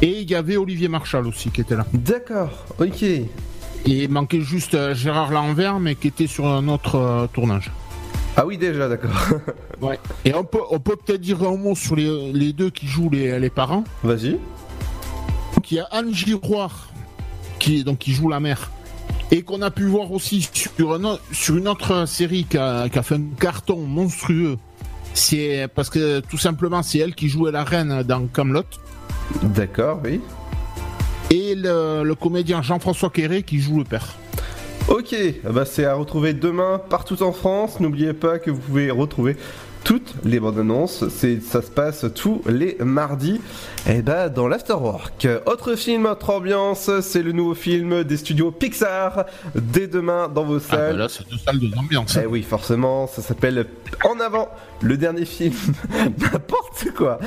[0.02, 1.86] Et il y avait Olivier Marchal aussi qui était là.
[1.92, 3.02] D'accord, ok.
[3.02, 3.28] Et
[3.86, 7.70] il manquait juste euh, Gérard Lanvert, mais qui était sur un autre euh, tournage.
[8.36, 9.10] Ah oui, déjà, d'accord.
[9.80, 9.98] Ouais.
[10.26, 13.08] Et on peut on peut peut-être dire un mot sur les, les deux qui jouent
[13.08, 13.82] les, les parents.
[14.04, 14.32] Vas-y.
[15.54, 16.90] Donc il y a Anne Giroir
[17.58, 18.70] qui, donc, qui joue la mère.
[19.32, 22.88] Et qu'on a pu voir aussi sur, un o- sur une autre série qui a,
[22.88, 24.56] qui a fait un carton monstrueux.
[25.14, 28.64] C'est parce que tout simplement c'est elle qui jouait la reine dans Camelot.
[29.42, 30.20] D'accord, oui.
[31.30, 34.14] Et le, le comédien Jean-François Quéré qui joue le père.
[34.88, 37.78] Ok, bah c'est à retrouver demain partout en France.
[37.78, 39.36] N'oubliez pas que vous pouvez retrouver
[39.84, 41.04] toutes les bandes annonces.
[41.08, 43.40] C'est, ça se passe tous les mardis.
[43.88, 45.26] Et bah dans l'Afterwork.
[45.46, 49.24] Autre film, autre ambiance, c'est le nouveau film des studios Pixar.
[49.54, 50.92] Dès demain dans vos Ah, salles.
[50.92, 51.68] bah là c'est deux salles de.
[52.22, 53.66] Eh oui, forcément, ça s'appelle
[54.04, 54.48] En avant,
[54.82, 55.54] le dernier film,
[56.18, 57.18] n'importe quoi.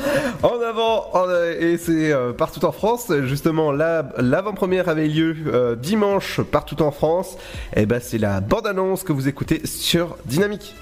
[0.44, 1.26] En avant, en-
[1.60, 3.12] et c'est euh, partout en France.
[3.24, 7.36] Justement, la- l'avant-première avait lieu euh, dimanche partout en France.
[7.76, 10.76] Et ben, c'est la bande-annonce que vous écoutez sur Dynamique.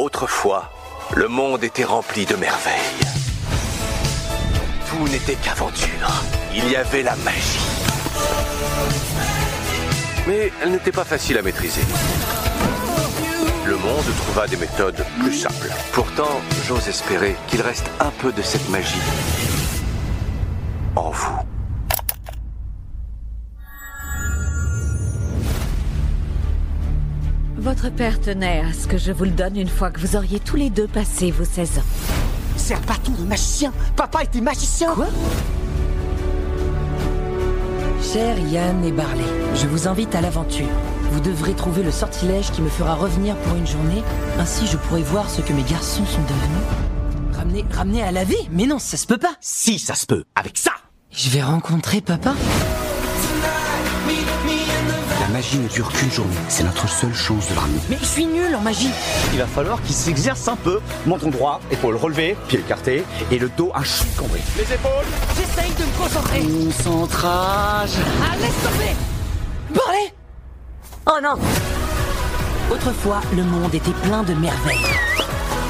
[0.00, 0.72] Autrefois,
[1.14, 2.72] le monde était rempli de merveilles.
[4.88, 6.24] Tout n'était qu'aventure.
[6.54, 7.60] Il y avait la magie.
[10.26, 11.82] Mais elle n'était pas facile à maîtriser.
[13.66, 15.68] Le monde trouva des méthodes plus simples.
[15.92, 19.02] Pourtant, j'ose espérer qu'il reste un peu de cette magie
[20.96, 21.49] en vous.
[27.60, 30.40] Votre père tenait à ce que je vous le donne une fois que vous auriez
[30.40, 31.82] tous les deux passé vos 16 ans.
[32.56, 33.70] C'est un bâton de magicien.
[33.96, 34.94] Papa était magicien.
[34.94, 35.08] Quoi?
[38.02, 39.26] Cher Yann et Barley,
[39.56, 40.70] je vous invite à l'aventure.
[41.12, 44.02] Vous devrez trouver le sortilège qui me fera revenir pour une journée.
[44.38, 47.36] Ainsi, je pourrai voir ce que mes garçons sont devenus.
[47.36, 48.48] Ramener, ramener à la vie?
[48.50, 49.34] Mais non, ça se peut pas.
[49.42, 50.24] Si, ça se peut.
[50.34, 50.72] Avec ça.
[51.10, 52.32] Je vais rencontrer papa.
[55.20, 56.34] La magie ne dure qu'une journée.
[56.48, 57.80] C'est notre seule chance de le ramener.
[57.90, 58.90] Mais je suis nul en magie.
[59.32, 60.80] Il va falloir qu'il s'exerce un peu.
[61.06, 64.40] Menton droit, épaule relevée, pied écarté et le dos un chute cambré.
[64.56, 64.90] Les épaules
[65.36, 66.40] J'essaye de me concentrer.
[66.40, 67.90] Concentrage.
[68.22, 68.94] Ah, laisse tomber
[69.74, 70.14] Barley
[71.06, 71.38] Oh non
[72.74, 74.86] Autrefois, le monde était plein de merveilles.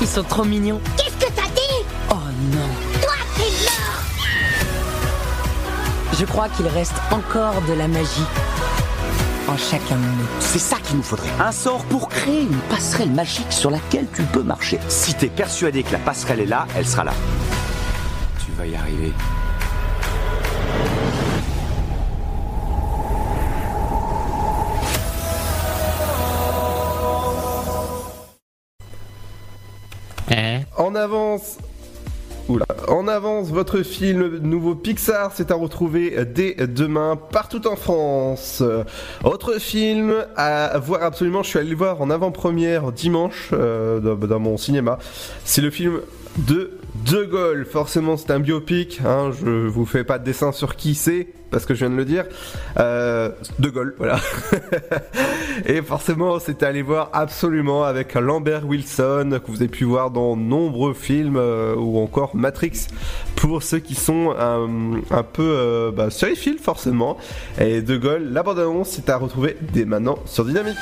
[0.00, 0.80] Ils sont trop mignons.
[0.96, 1.84] Qu'est-ce que t'as dit?
[2.10, 2.14] Oh
[2.52, 2.68] non.
[3.02, 4.02] Toi, t'es mort
[6.18, 8.26] Je crois qu'il reste encore de la magie
[9.50, 10.28] en chacun de nous.
[10.38, 11.30] C'est ça qu'il nous faudrait.
[11.40, 14.78] Un sort pour créer une passerelle magique sur laquelle tu peux marcher.
[14.88, 17.14] Si t'es persuadé que la passerelle est là, elle sera là.
[18.44, 19.12] Tu vas y arriver.
[30.76, 31.58] En avance
[32.88, 38.62] En avance, votre film nouveau Pixar, c'est à retrouver dès demain partout en France.
[39.24, 44.40] Autre film à voir absolument, je suis allé le voir en avant-première dimanche euh, dans
[44.40, 44.98] mon cinéma.
[45.44, 46.00] C'est le film
[46.38, 47.64] de De Gaulle.
[47.64, 49.00] Forcément, c'est un biopic.
[49.04, 51.96] Hein, je vous fais pas de dessin sur qui c'est parce que je viens de
[51.96, 52.24] le dire.
[52.78, 54.20] Euh, de Gaulle, voilà.
[55.66, 60.36] Et forcément, c'était allé voir absolument avec Lambert Wilson, que vous avez pu voir dans
[60.36, 62.86] nombreux films, euh, ou encore Matrix,
[63.36, 67.16] pour ceux qui sont un, un peu euh, bah, films forcément.
[67.60, 70.78] Et De Gaulle, la bande-annonce, c'est à retrouver dès maintenant sur Dynamique.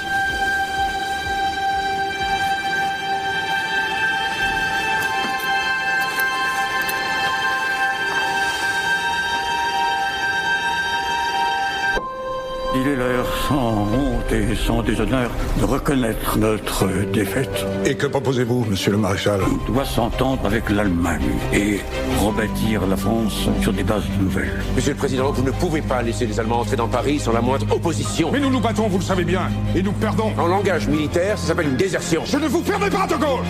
[12.80, 17.66] Il est l'heure, sans honte et sans déshonneur, de reconnaître notre défaite.
[17.84, 19.40] Et que proposez-vous, monsieur le maréchal?
[19.42, 21.80] On doit s'entendre avec l'Allemagne et
[22.20, 24.62] rebâtir la France sur des bases nouvelles.
[24.76, 27.40] Monsieur le Président, vous ne pouvez pas laisser les Allemands entrer dans Paris sans la
[27.40, 28.30] moindre opposition.
[28.32, 30.32] Mais nous nous battons, vous le savez bien, et nous perdons.
[30.38, 32.22] En langage militaire, ça s'appelle une désertion.
[32.26, 33.44] Je ne vous permets pas, De Gaulle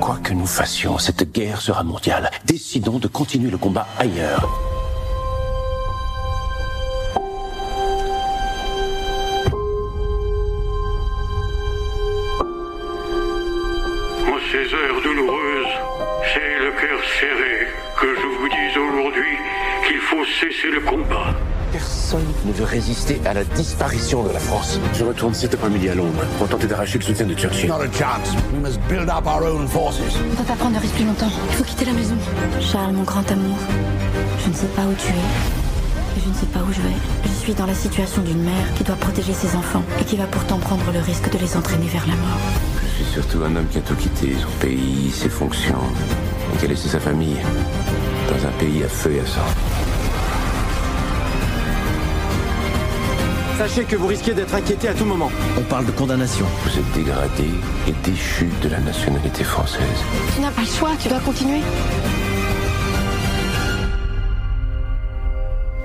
[0.00, 2.30] Quoi que nous fassions, cette guerre sera mondiale.
[2.44, 4.65] Décidons de continuer le combat ailleurs.
[16.96, 17.66] Cœur serré
[18.00, 19.36] que je vous dis aujourd'hui
[19.86, 21.34] qu'il faut cesser le combat.
[21.72, 24.80] Personne ne veut résister à la disparition de la France.
[24.94, 27.68] Je retourne cet après-midi à Londres pour tenter d'arracher le soutien de Churchill.
[27.68, 28.34] Not a chance.
[28.52, 30.00] We must build up our own forces.
[30.30, 31.30] On va pas prendre de risque plus longtemps.
[31.50, 32.16] Il faut quitter la maison.
[32.60, 33.58] Charles, mon grand amour,
[34.44, 36.18] je ne sais pas où tu es.
[36.18, 36.96] Et je ne sais pas où je vais.
[37.24, 40.24] Je suis dans la situation d'une mère qui doit protéger ses enfants et qui va
[40.24, 42.40] pourtant prendre le risque de les entraîner vers la mort.
[42.98, 45.82] Je suis surtout un homme qui a tout quitté, son pays, ses fonctions,
[46.52, 47.36] et qui a laissé sa famille
[48.28, 49.40] dans un pays à feu et à sang.
[53.58, 55.30] Sachez que vous risquez d'être inquiété à tout moment.
[55.58, 56.44] On parle de condamnation.
[56.62, 57.50] Vous êtes dégradé
[57.88, 60.04] et déchu de la nationalité française.
[60.34, 61.60] Tu n'as pas le choix, tu dois continuer.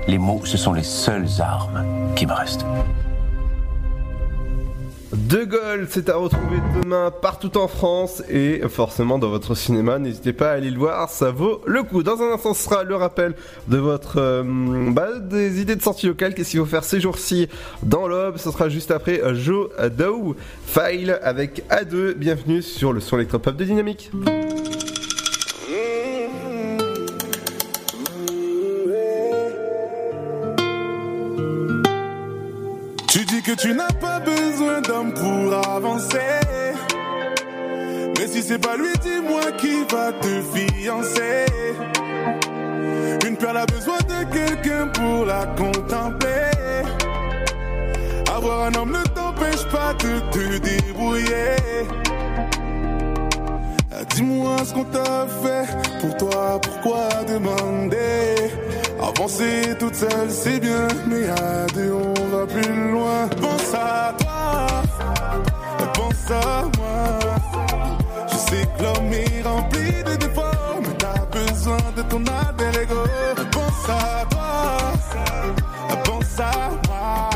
[0.06, 1.82] Les mots, ce sont les seules armes
[2.14, 2.66] qui me restent.
[5.12, 9.98] De Gaulle, c'est à retrouver demain partout en France et forcément dans votre cinéma.
[9.98, 12.02] N'hésitez pas à aller le voir, ça vaut le coup.
[12.02, 13.34] Dans un instant, ce sera le rappel
[13.68, 14.42] de votre euh,
[14.90, 16.34] bah, des idées de sortie locale.
[16.34, 17.48] Qu'est-ce qu'il faut faire ces jours-ci
[17.82, 18.38] dans l'Aube?
[18.38, 19.68] Ce sera juste après euh, Joe
[19.98, 20.34] Dow
[20.64, 22.14] File avec A2.
[22.14, 24.10] Bienvenue sur le son électropop de Dynamique.
[33.12, 33.92] Tu dis que tu n'as
[38.18, 41.46] Mais si c'est pas lui, dis-moi qui va te fiancer.
[43.26, 46.50] Une perle a besoin de quelqu'un pour la contempler.
[48.34, 51.56] Avoir un homme ne t'empêche pas de te débrouiller.
[53.92, 55.66] Ah, Dis-moi ce qu'on t'a fait
[56.00, 58.50] pour toi, pourquoi demander?
[59.00, 63.26] Avancer toute seule c'est bien, mais à deux on va plus loin.
[63.40, 64.31] Pense à toi,
[66.22, 67.18] pense à moi.
[68.30, 73.02] Je sais que l'homme est rempli de défauts, mais t'as besoin de ton alter ego.
[73.50, 74.92] Pense à toi,
[76.04, 77.30] pense à moi.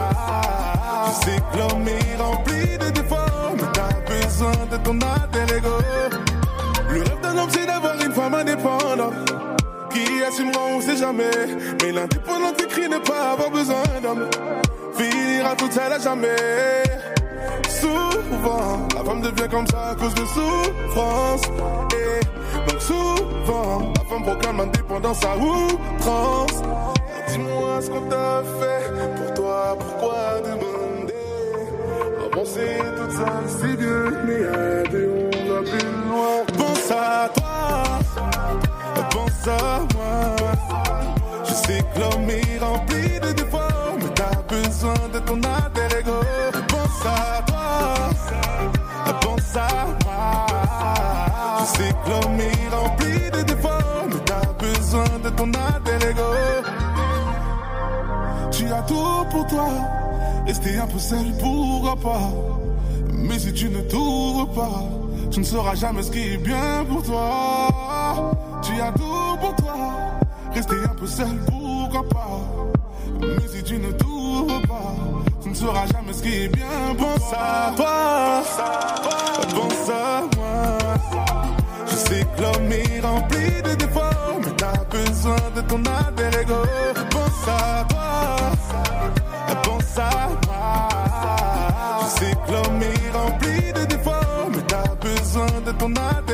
[1.07, 5.71] Je sais que l'homme est rempli de défauts, mais t'as besoin de ton alter ego.
[6.91, 9.15] Le rêve d'un homme, c'est d'avoir une femme indépendante
[9.91, 11.31] qui assumera, on sait jamais.
[11.83, 14.29] Mais l'indépendance écrit ne pas avoir besoin d'homme.
[14.97, 16.95] Finira toute seule à jamais.
[17.68, 21.43] Souvent, la femme devient comme ça à cause de souffrance.
[21.93, 26.62] Et donc souvent, la femme proclame l'indépendance à outrance.
[27.28, 31.14] Dis-moi ce qu'on t'a fait pour toi, pourquoi demander?
[32.32, 36.35] Avancer toute seule, c'est bien, mais deux, on va plus loin.
[36.56, 37.55] Pense à toi,
[39.10, 40.36] pense à moi.
[41.44, 46.26] Je sais que l'homme est rempli de défauts, mais t'as besoin de ton alter ego.
[47.07, 48.11] À toi,
[49.20, 50.47] pense à moi.
[51.77, 56.23] Que l'homme est rempli de défauts, mais t'as besoin de ton alter ego.
[58.51, 59.69] Tu as tout pour toi,
[60.47, 62.31] rester un peu seul, pourquoi pas.
[63.12, 64.83] Mais si tu ne t'ouvres pas,
[65.31, 68.33] tu ne sauras jamais ce qui est bien pour toi.
[68.62, 69.77] Tu as tout pour toi,
[70.55, 72.76] rester un peu seul, pourquoi pas.
[73.21, 74.95] Mais si tu ne t'ouvres pas,
[75.43, 78.43] tu ne sauras jamais ce qui est bien pense À toi,
[79.55, 80.79] pense à moi.
[81.87, 86.63] Je sais que l'homme est rempli de défauts, mais t'as besoin de ton alter ego.
[87.11, 90.89] Pense à toi, pense à moi.
[92.03, 96.27] Je sais que l'homme est rempli de défauts, mais t'as besoin de ton alter.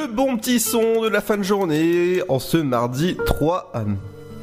[0.00, 3.72] Le bon petit son de la fin de journée en ce mardi 3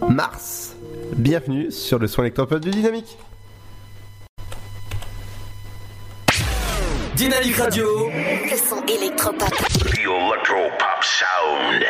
[0.07, 0.75] mars.
[1.15, 3.17] Bienvenue sur le son électropop du Dynamique.
[7.15, 7.88] Dynamique Radio.
[8.07, 9.49] Le son électropop.
[9.49, 11.84] The Electropop Sound.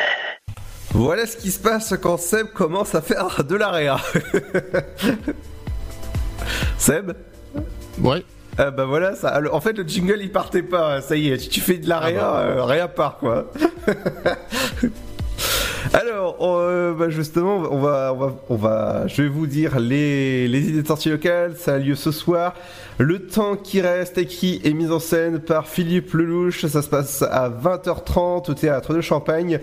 [0.92, 4.00] Voilà ce qui se passe quand Seb commence à faire de l'AREA.
[6.78, 7.12] Seb?
[8.02, 8.24] Ouais.
[8.60, 9.30] Ah bah voilà, ça.
[9.30, 11.02] alors, en fait, le jingle il partait pas.
[11.02, 12.40] Ça y est, si tu fais de l'AREA, Ah bah.
[12.42, 13.52] euh, rien part quoi.
[15.94, 20.48] Alors, euh, bah justement, on va, on va, on va, je vais vous dire les,
[20.48, 21.56] les idées de sortie locale.
[21.58, 22.54] Ça a lieu ce soir.
[22.98, 26.66] Le temps qui reste écrit et mis en scène par Philippe Lelouch.
[26.66, 29.60] Ça se passe à 20h30 au théâtre de Champagne.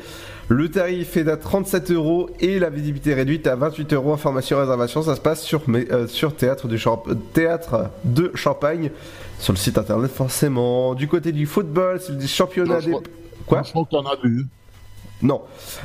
[0.49, 4.13] Le tarif est à 37 euros et la visibilité réduite à 28 euros.
[4.13, 7.03] Information réservation, ça se passe sur, mais, euh, sur théâtre, de Champ-
[7.33, 8.91] théâtre de Champagne
[9.39, 10.95] sur le site internet forcément.
[10.95, 12.91] Du côté du football, c'est le championnat Non, des.
[12.91, 13.03] crois-
[13.47, 14.47] Quoi Je crois que t'en as vu.
[15.23, 15.43] Non.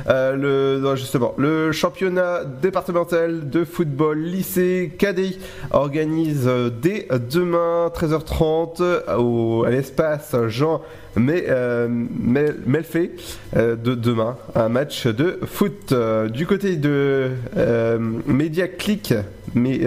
[0.08, 5.38] Euh, le, non, justement, le championnat départemental de football lycée KDI
[5.70, 10.82] organise euh, dès demain 13h30 au, à l'espace Jean
[11.16, 13.12] mais, euh, Mel- Melfait
[13.56, 15.92] euh, de demain un match de foot.
[15.92, 19.14] Euh, du côté de euh, Media Click
[19.54, 19.80] mais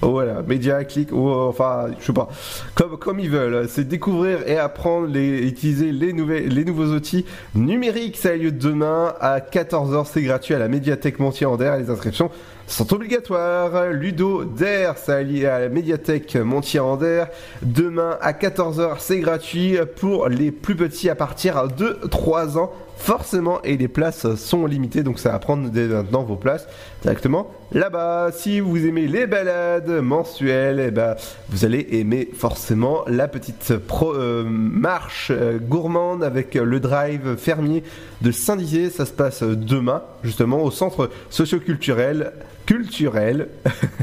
[0.00, 2.28] oh, voilà Media Click ou enfin je sais pas.
[2.74, 7.26] Comme comme ils veulent c'est découvrir et apprendre les utiliser les nouvelles les nouveaux outils
[7.54, 8.16] numériques.
[8.16, 12.30] Ça a lieu demain à 14h c'est gratuit à la médiathèque Montier-en-Der les inscriptions
[12.72, 13.88] sont obligatoires.
[13.90, 17.28] Ludo d'air, ça à la médiathèque Montier-en-Der.
[17.62, 22.72] Demain à 14h, c'est gratuit pour les plus petits à partir de 3 ans.
[22.98, 26.66] Forcément, et les places sont limitées, donc ça va prendre dès maintenant vos places
[27.00, 28.30] directement là-bas.
[28.32, 31.14] Si vous aimez les balades mensuelles, eh ben,
[31.48, 37.82] vous allez aimer forcément la petite pro- euh, marche euh, gourmande avec le drive fermier
[38.20, 38.90] de Saint-Dizier.
[38.90, 42.32] Ça se passe demain, justement, au centre socioculturel
[42.66, 43.48] culturel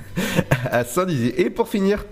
[0.72, 1.42] à Saint-Dizier.
[1.42, 2.06] Et pour finir,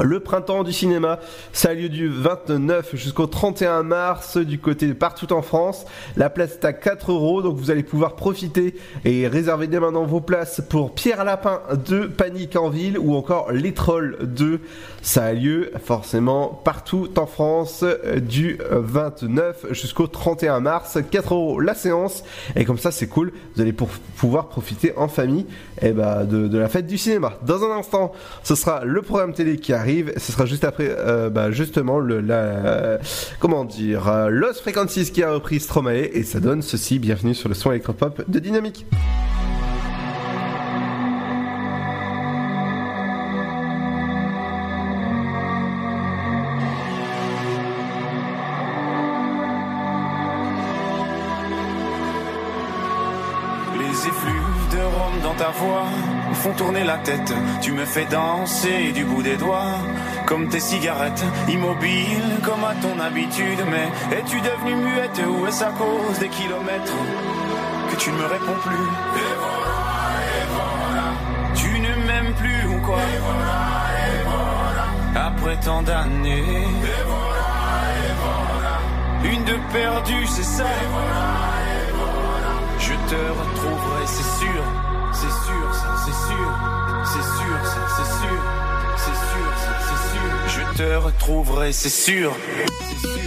[0.00, 1.18] le printemps du cinéma,
[1.52, 5.84] ça a lieu du 29 jusqu'au 31 mars du côté de partout en France.
[6.16, 8.74] La place est à 4 euros, donc vous allez pouvoir profiter
[9.04, 13.52] et réserver dès maintenant vos places pour Pierre Lapin de Panique en ville ou encore
[13.52, 14.60] Les Trolls 2.
[15.02, 20.98] Ça a lieu forcément partout en France euh, du 29 jusqu'au 31 mars.
[21.10, 22.24] 4 euros la séance
[22.56, 23.32] et comme ça c'est cool.
[23.54, 25.46] Vous allez pouvoir profiter en famille
[25.80, 27.34] eh ben, de, de la fête du cinéma.
[27.46, 28.12] Dans un instant,
[28.42, 30.12] ce sera le programme télé qui arrive.
[30.16, 32.98] Ce sera juste après, euh, bah, justement, le, la,
[33.38, 36.98] comment dire, euh, Los Frequencies qui a repris Stromae et ça donne ceci.
[36.98, 38.86] Bienvenue sur le son électropop de Dynamique.
[56.42, 57.32] Font tourner la tête.
[57.60, 59.78] Tu me fais danser du bout des doigts,
[60.26, 63.62] comme tes cigarettes, immobile comme à ton habitude.
[63.70, 66.98] Mais es-tu devenue muette ou est-ce à cause des kilomètres
[67.90, 68.88] que tu ne me réponds plus?
[71.54, 72.98] Tu ne m'aimes plus ou quoi?
[75.14, 76.66] Après tant d'années.
[79.24, 80.64] Une de perdue, c'est ça.
[82.80, 84.62] Je te retrouverai, c'est sûr,
[91.22, 92.36] retrouverai, c'est sûr,
[92.80, 93.21] c'est sûr,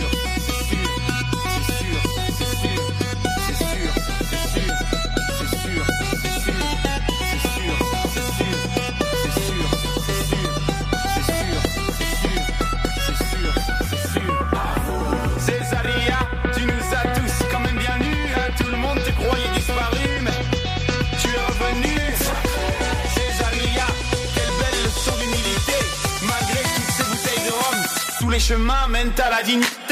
[28.48, 29.85] les chemins mènent à la dignité.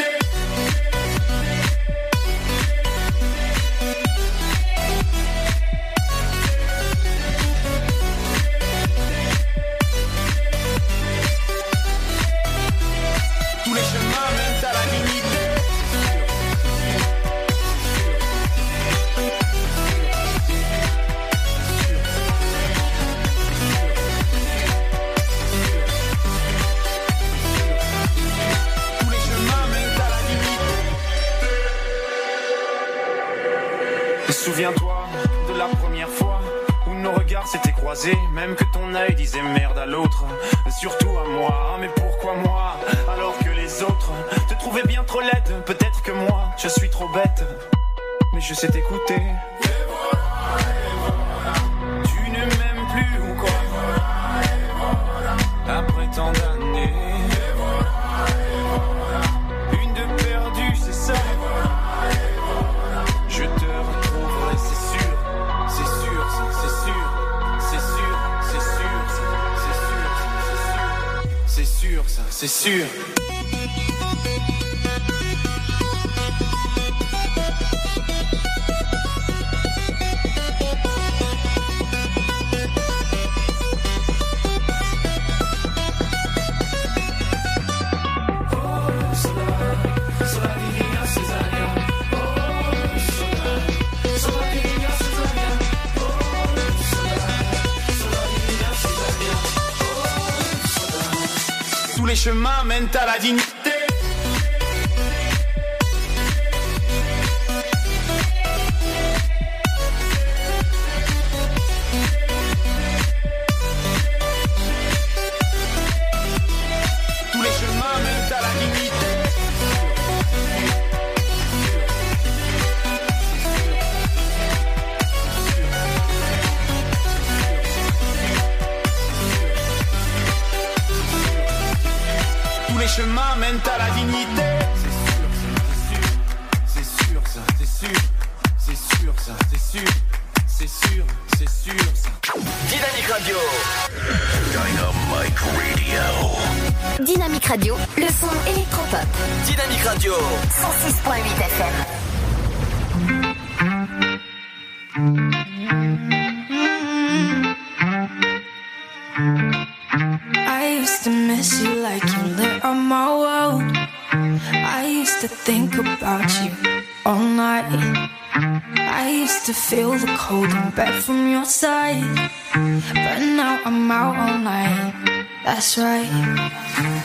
[175.44, 177.04] That's right.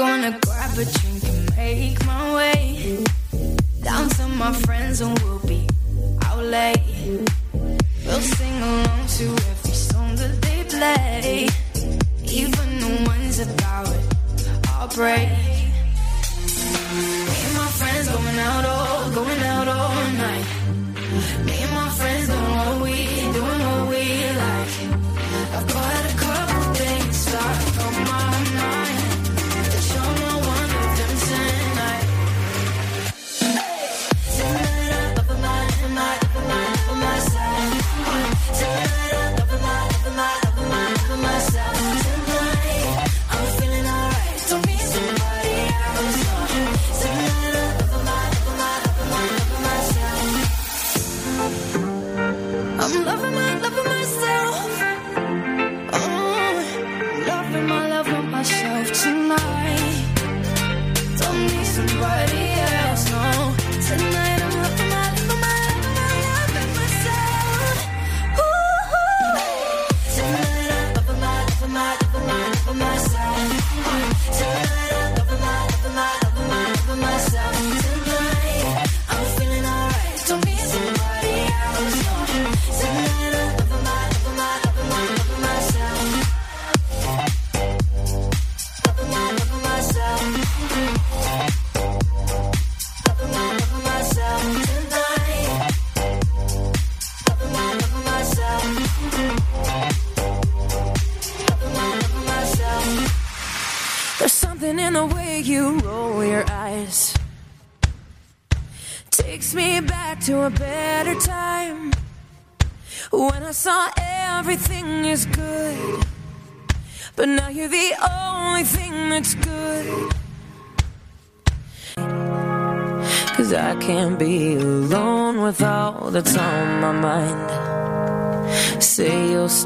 [0.00, 0.39] Gonna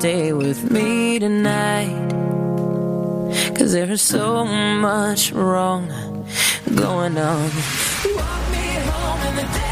[0.04, 2.10] stay with me tonight.
[3.56, 5.88] Cause there's so much wrong
[6.74, 7.50] going on.
[8.14, 9.63] Walk me home in the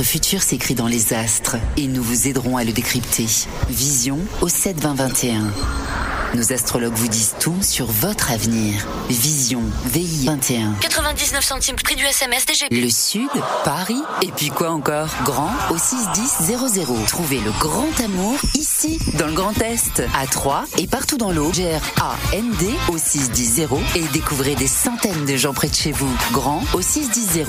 [0.00, 3.26] Votre futur s'écrit dans les astres et nous vous aiderons à le décrypter.
[3.68, 5.52] Vision au 7 20 21.
[6.34, 8.86] Nos astrologues vous disent tout sur votre avenir.
[9.08, 10.74] Vision, VI 21.
[10.80, 12.70] 99 centimes prix du SMS DGP.
[12.70, 13.28] Le Sud,
[13.64, 15.08] Paris, et puis quoi encore?
[15.24, 17.06] Grand au 61000.
[17.08, 21.52] Trouvez le grand amour ici, dans le Grand Est, à Troyes et partout dans l'eau.
[21.52, 23.62] G-R-A-N-D au 610
[23.96, 26.14] et découvrez des centaines de gens près de chez vous.
[26.30, 27.44] Grand au 61000.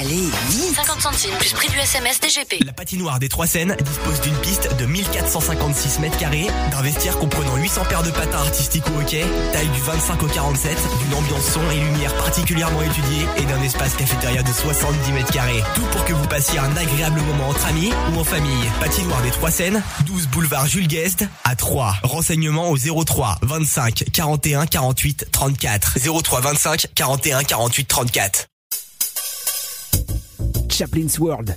[0.00, 2.64] Allez, vite 50 centimes plus prix du SMS DGP.
[2.64, 7.56] La patinoire des Trois Seines dispose d'une piste de 1456 mètres carrés, d'un vestiaire comprenant
[7.56, 11.70] 800 paires de patins artistiques au hockey, taille du 25 au 47, d'une ambiance son
[11.70, 15.62] et lumière particulièrement étudiée et d'un espace cafétéria de 70 mètres carrés.
[15.74, 18.64] Tout pour que vous passiez un agréable moment entre amis ou en famille.
[18.80, 21.96] Patinoire des Trois Seines, 12 boulevard Jules Guest à 3.
[22.02, 25.98] Renseignements au 03 25 41 48 34.
[26.22, 28.46] 03 25 41 48 34.
[30.70, 31.56] Chaplin's World.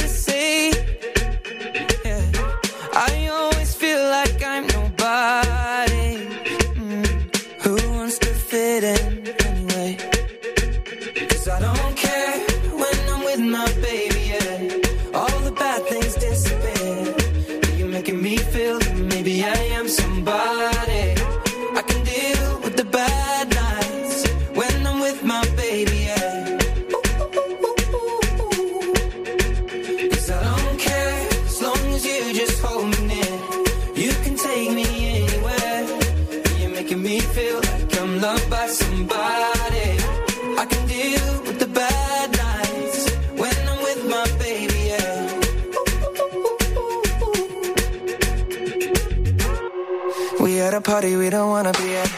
[50.81, 52.09] a party we don't wanna be at.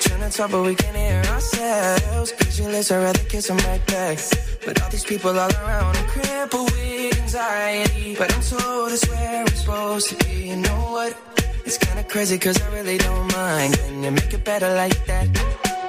[0.00, 2.32] Trying to talk, but we can't hear ourselves.
[2.32, 4.18] Pictureless, I'd rather kiss them right back.
[4.64, 8.16] But all these people all around, I'm with anxiety.
[8.18, 10.34] But I'm told it's where we're supposed to be.
[10.50, 11.12] You know what?
[11.66, 13.70] It's kinda crazy, cause I really don't mind.
[13.78, 15.26] Can you make it better like that?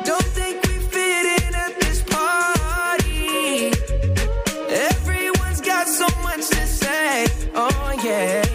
[0.10, 3.72] Don't think we fit in at this party.
[4.92, 7.26] Everyone's got so much to say.
[7.56, 8.55] Oh, yeah,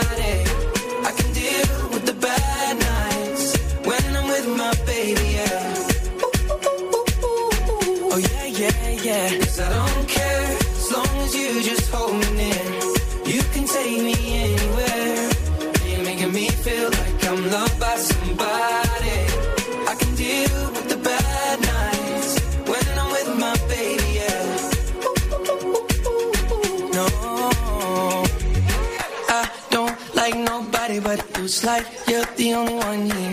[31.51, 33.30] It's like you're the only one here.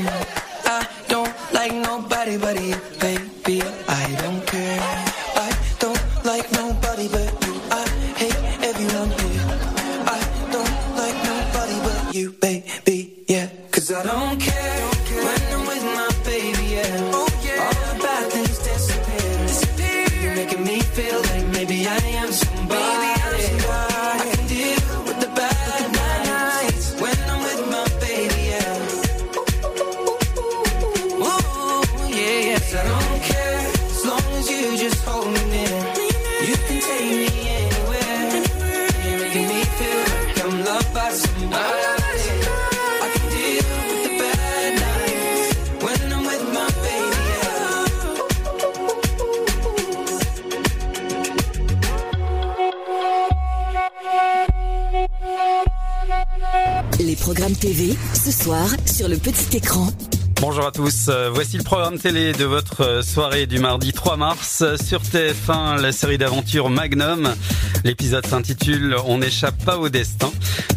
[61.88, 64.62] Programme télé de votre euh, soirée du mardi 3 mars.
[64.76, 67.34] Sur TF1, la série d'aventure Magnum.
[67.82, 70.30] L'épisode s'intitule On n'échappe pas au destin.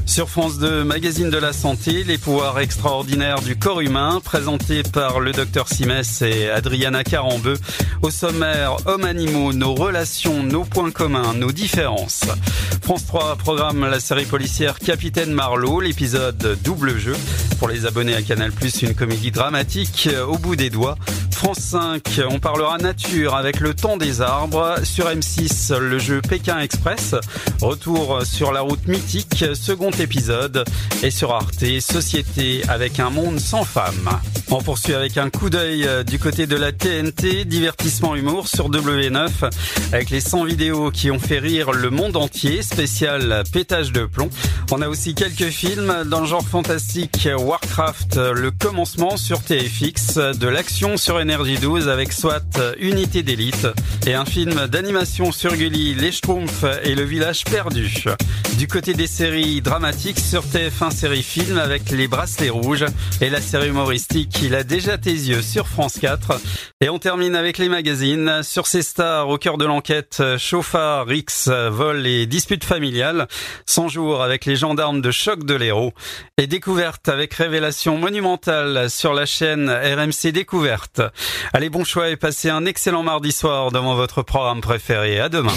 [0.06, 5.20] Sur France 2, magazine de la santé, les pouvoirs extraordinaires du corps humain, présenté par
[5.20, 7.58] le docteur Simès et Adriana Carambeu.
[8.02, 12.24] Au sommaire, hommes-animaux, nos relations, nos points communs, nos différences.
[12.82, 17.18] France 3 programme la série policière Capitaine Marlowe, l'épisode Double Jeu.
[17.62, 18.52] Pour les abonnés à Canal+,
[18.82, 20.98] une comédie dramatique euh, au bout des doigts.
[21.44, 24.76] France 5, on parlera nature avec le temps des arbres.
[24.84, 27.16] Sur M6, le jeu Pékin Express.
[27.60, 30.64] Retour sur la route mythique, second épisode.
[31.02, 34.20] Et sur Arte, Société avec un monde sans femmes.
[34.52, 38.70] On poursuit avec un coup d'œil euh, du côté de la TNT, divertissement humour sur
[38.70, 39.30] W9,
[39.94, 44.30] avec les 100 vidéos qui ont fait rire le monde entier, spécial pétage de plomb.
[44.72, 50.48] On a aussi quelques films dans le genre fantastique Warcraft, le commencement sur TFX, de
[50.48, 52.42] l'action sur Energy 12 avec SWAT
[52.78, 53.66] Unité d'élite
[54.06, 58.04] et un film d'animation sur Gulli, Les Schtroumpfs et le village perdu.
[58.58, 62.86] Du côté des séries dramatiques sur TF1 série film avec Les Bracelets Rouges
[63.22, 66.42] et la série humoristique Il a déjà tes yeux sur France 4.
[66.82, 68.44] Et on termine avec les magazines.
[68.44, 73.28] Sur ces stars au cœur de l'enquête, chauffard, Rix, vol et disputes familiales.
[73.68, 75.94] 100 jours avec les gendarmes de choc de l'héros.
[76.38, 81.02] Et découverte avec révélation monumentale sur la chaîne RMC Découverte.
[81.54, 85.20] Allez, bon choix et passez un excellent mardi soir devant votre programme préféré.
[85.20, 85.54] À demain.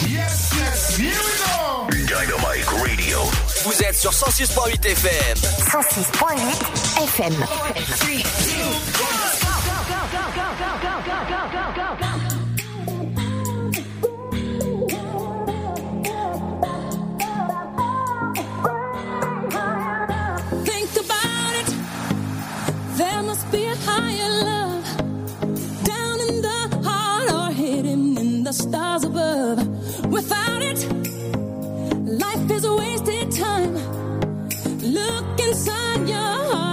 [1.91, 3.19] Dynamite Radio.
[3.65, 5.37] Vous êtes sur 106.8 FM.
[5.37, 7.35] 106.8 FM.
[20.65, 21.75] Think about it.
[22.97, 24.14] There must be a higher
[28.55, 29.59] stars above.
[30.07, 30.81] Without it,
[32.07, 33.75] life is a wasted time.
[34.81, 36.64] Look inside your heart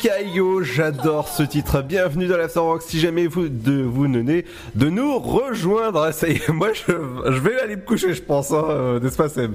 [0.00, 1.82] Kaigo, j'adore ce titre.
[1.82, 2.80] Bienvenue dans l'Afterwork.
[2.80, 6.92] Si jamais vous de vous venez de nous rejoindre, ça y est, moi je,
[7.26, 9.52] je vais aller me coucher, je pense, hein, euh, n'est-ce pas Seb?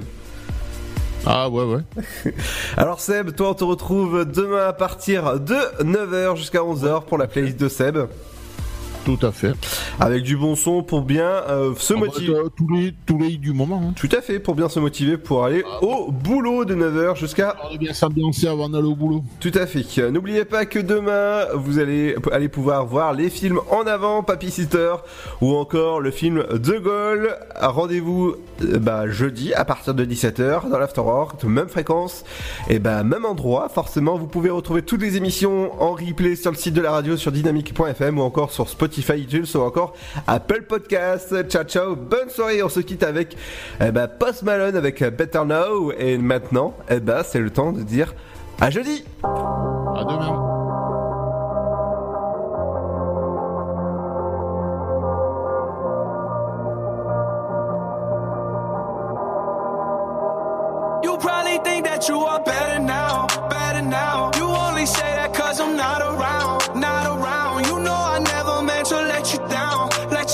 [1.26, 2.32] Ah ouais ouais.
[2.76, 7.26] Alors Seb, toi on te retrouve demain à partir de 9h jusqu'à 11h pour la
[7.26, 7.98] playlist de Seb.
[9.06, 9.52] Tout à fait.
[10.00, 12.34] Avec du bon son pour bien euh, se Ah bah, motiver.
[12.56, 13.80] tous les tous les du moment.
[13.82, 13.92] Hein.
[13.94, 17.74] Tout à fait, pour bien se motiver pour aller au boulot de 9h jusqu'à On
[17.74, 19.22] est bien s'ambiancer avant d'aller au boulot.
[19.38, 20.10] Tout à fait.
[20.10, 24.94] N'oubliez pas que demain, vous allez aller pouvoir voir les films en avant, Papy Sister,
[25.40, 27.36] ou encore le film De Gaulle.
[27.60, 28.34] Rendez-vous
[28.64, 32.24] euh, bah, jeudi à partir de 17h dans l'Afterwork, même fréquence,
[32.68, 33.68] et bah, même endroit.
[33.68, 37.16] Forcément, vous pouvez retrouver toutes les émissions en replay sur le site de la radio
[37.16, 39.94] sur dynamique.fm ou encore sur Spotify, iTunes ou encore
[40.26, 41.34] Apple Podcast.
[41.48, 42.62] Ciao ciao, bonne soirée.
[42.62, 43.36] On se quitte avec
[43.80, 45.92] eh bah, Post Malone avec euh, Better Now.
[45.98, 48.14] Et maintenant, eh bah, c'est le temps de dire
[48.60, 49.04] à jeudi.
[49.22, 50.42] À demain.
[61.02, 64.30] You probably think that you are better now, better now.
[64.36, 66.65] You only say that cause I'm not around.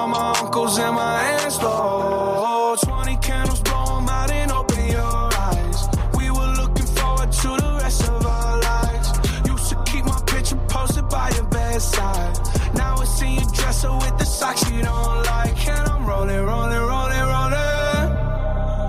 [0.00, 2.74] All my uncles and my aunts, though.
[2.82, 5.78] 20 candles, blow 'em out and open your eyes.
[6.14, 9.08] We were looking forward to the rest of our lives.
[9.44, 12.34] Used to keep my picture posted by your bedside.
[12.72, 15.68] Now I see you dresser with the socks you don't like.
[15.68, 18.08] And I'm rolling, rolling, rolling, rolling.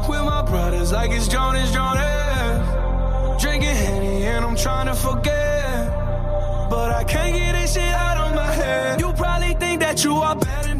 [0.07, 2.63] With my brothers like it's Jonas, Jonas.
[3.41, 5.91] Drinking Henny and I'm trying to forget.
[6.69, 9.01] But I can't get this shit out of my head.
[9.01, 10.75] You probably think that you are better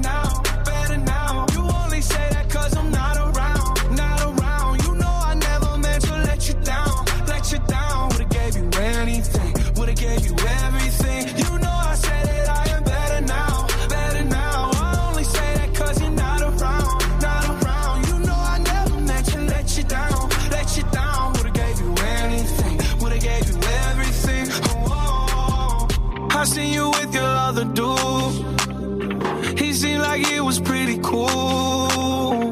[26.52, 29.58] seen you with your other dude.
[29.58, 32.50] He seemed like he was pretty cool.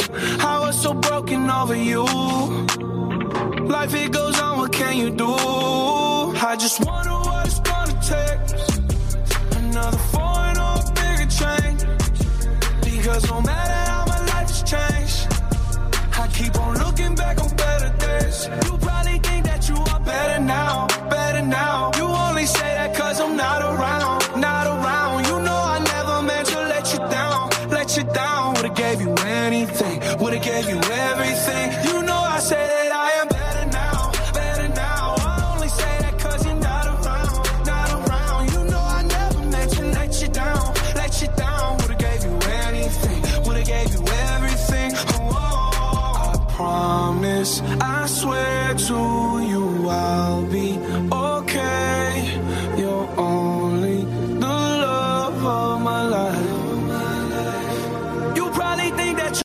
[0.53, 2.05] I was so broken over you.
[3.76, 5.34] Life it goes on, what can you do?
[6.49, 8.41] I just wonder what it's gonna take.
[9.59, 11.81] Another foreign or a bigger change.
[12.89, 15.19] Because no matter how my life has changed,
[16.23, 18.47] I keep on looking back on better days.
[18.65, 21.89] You probably think that you are better now, better now.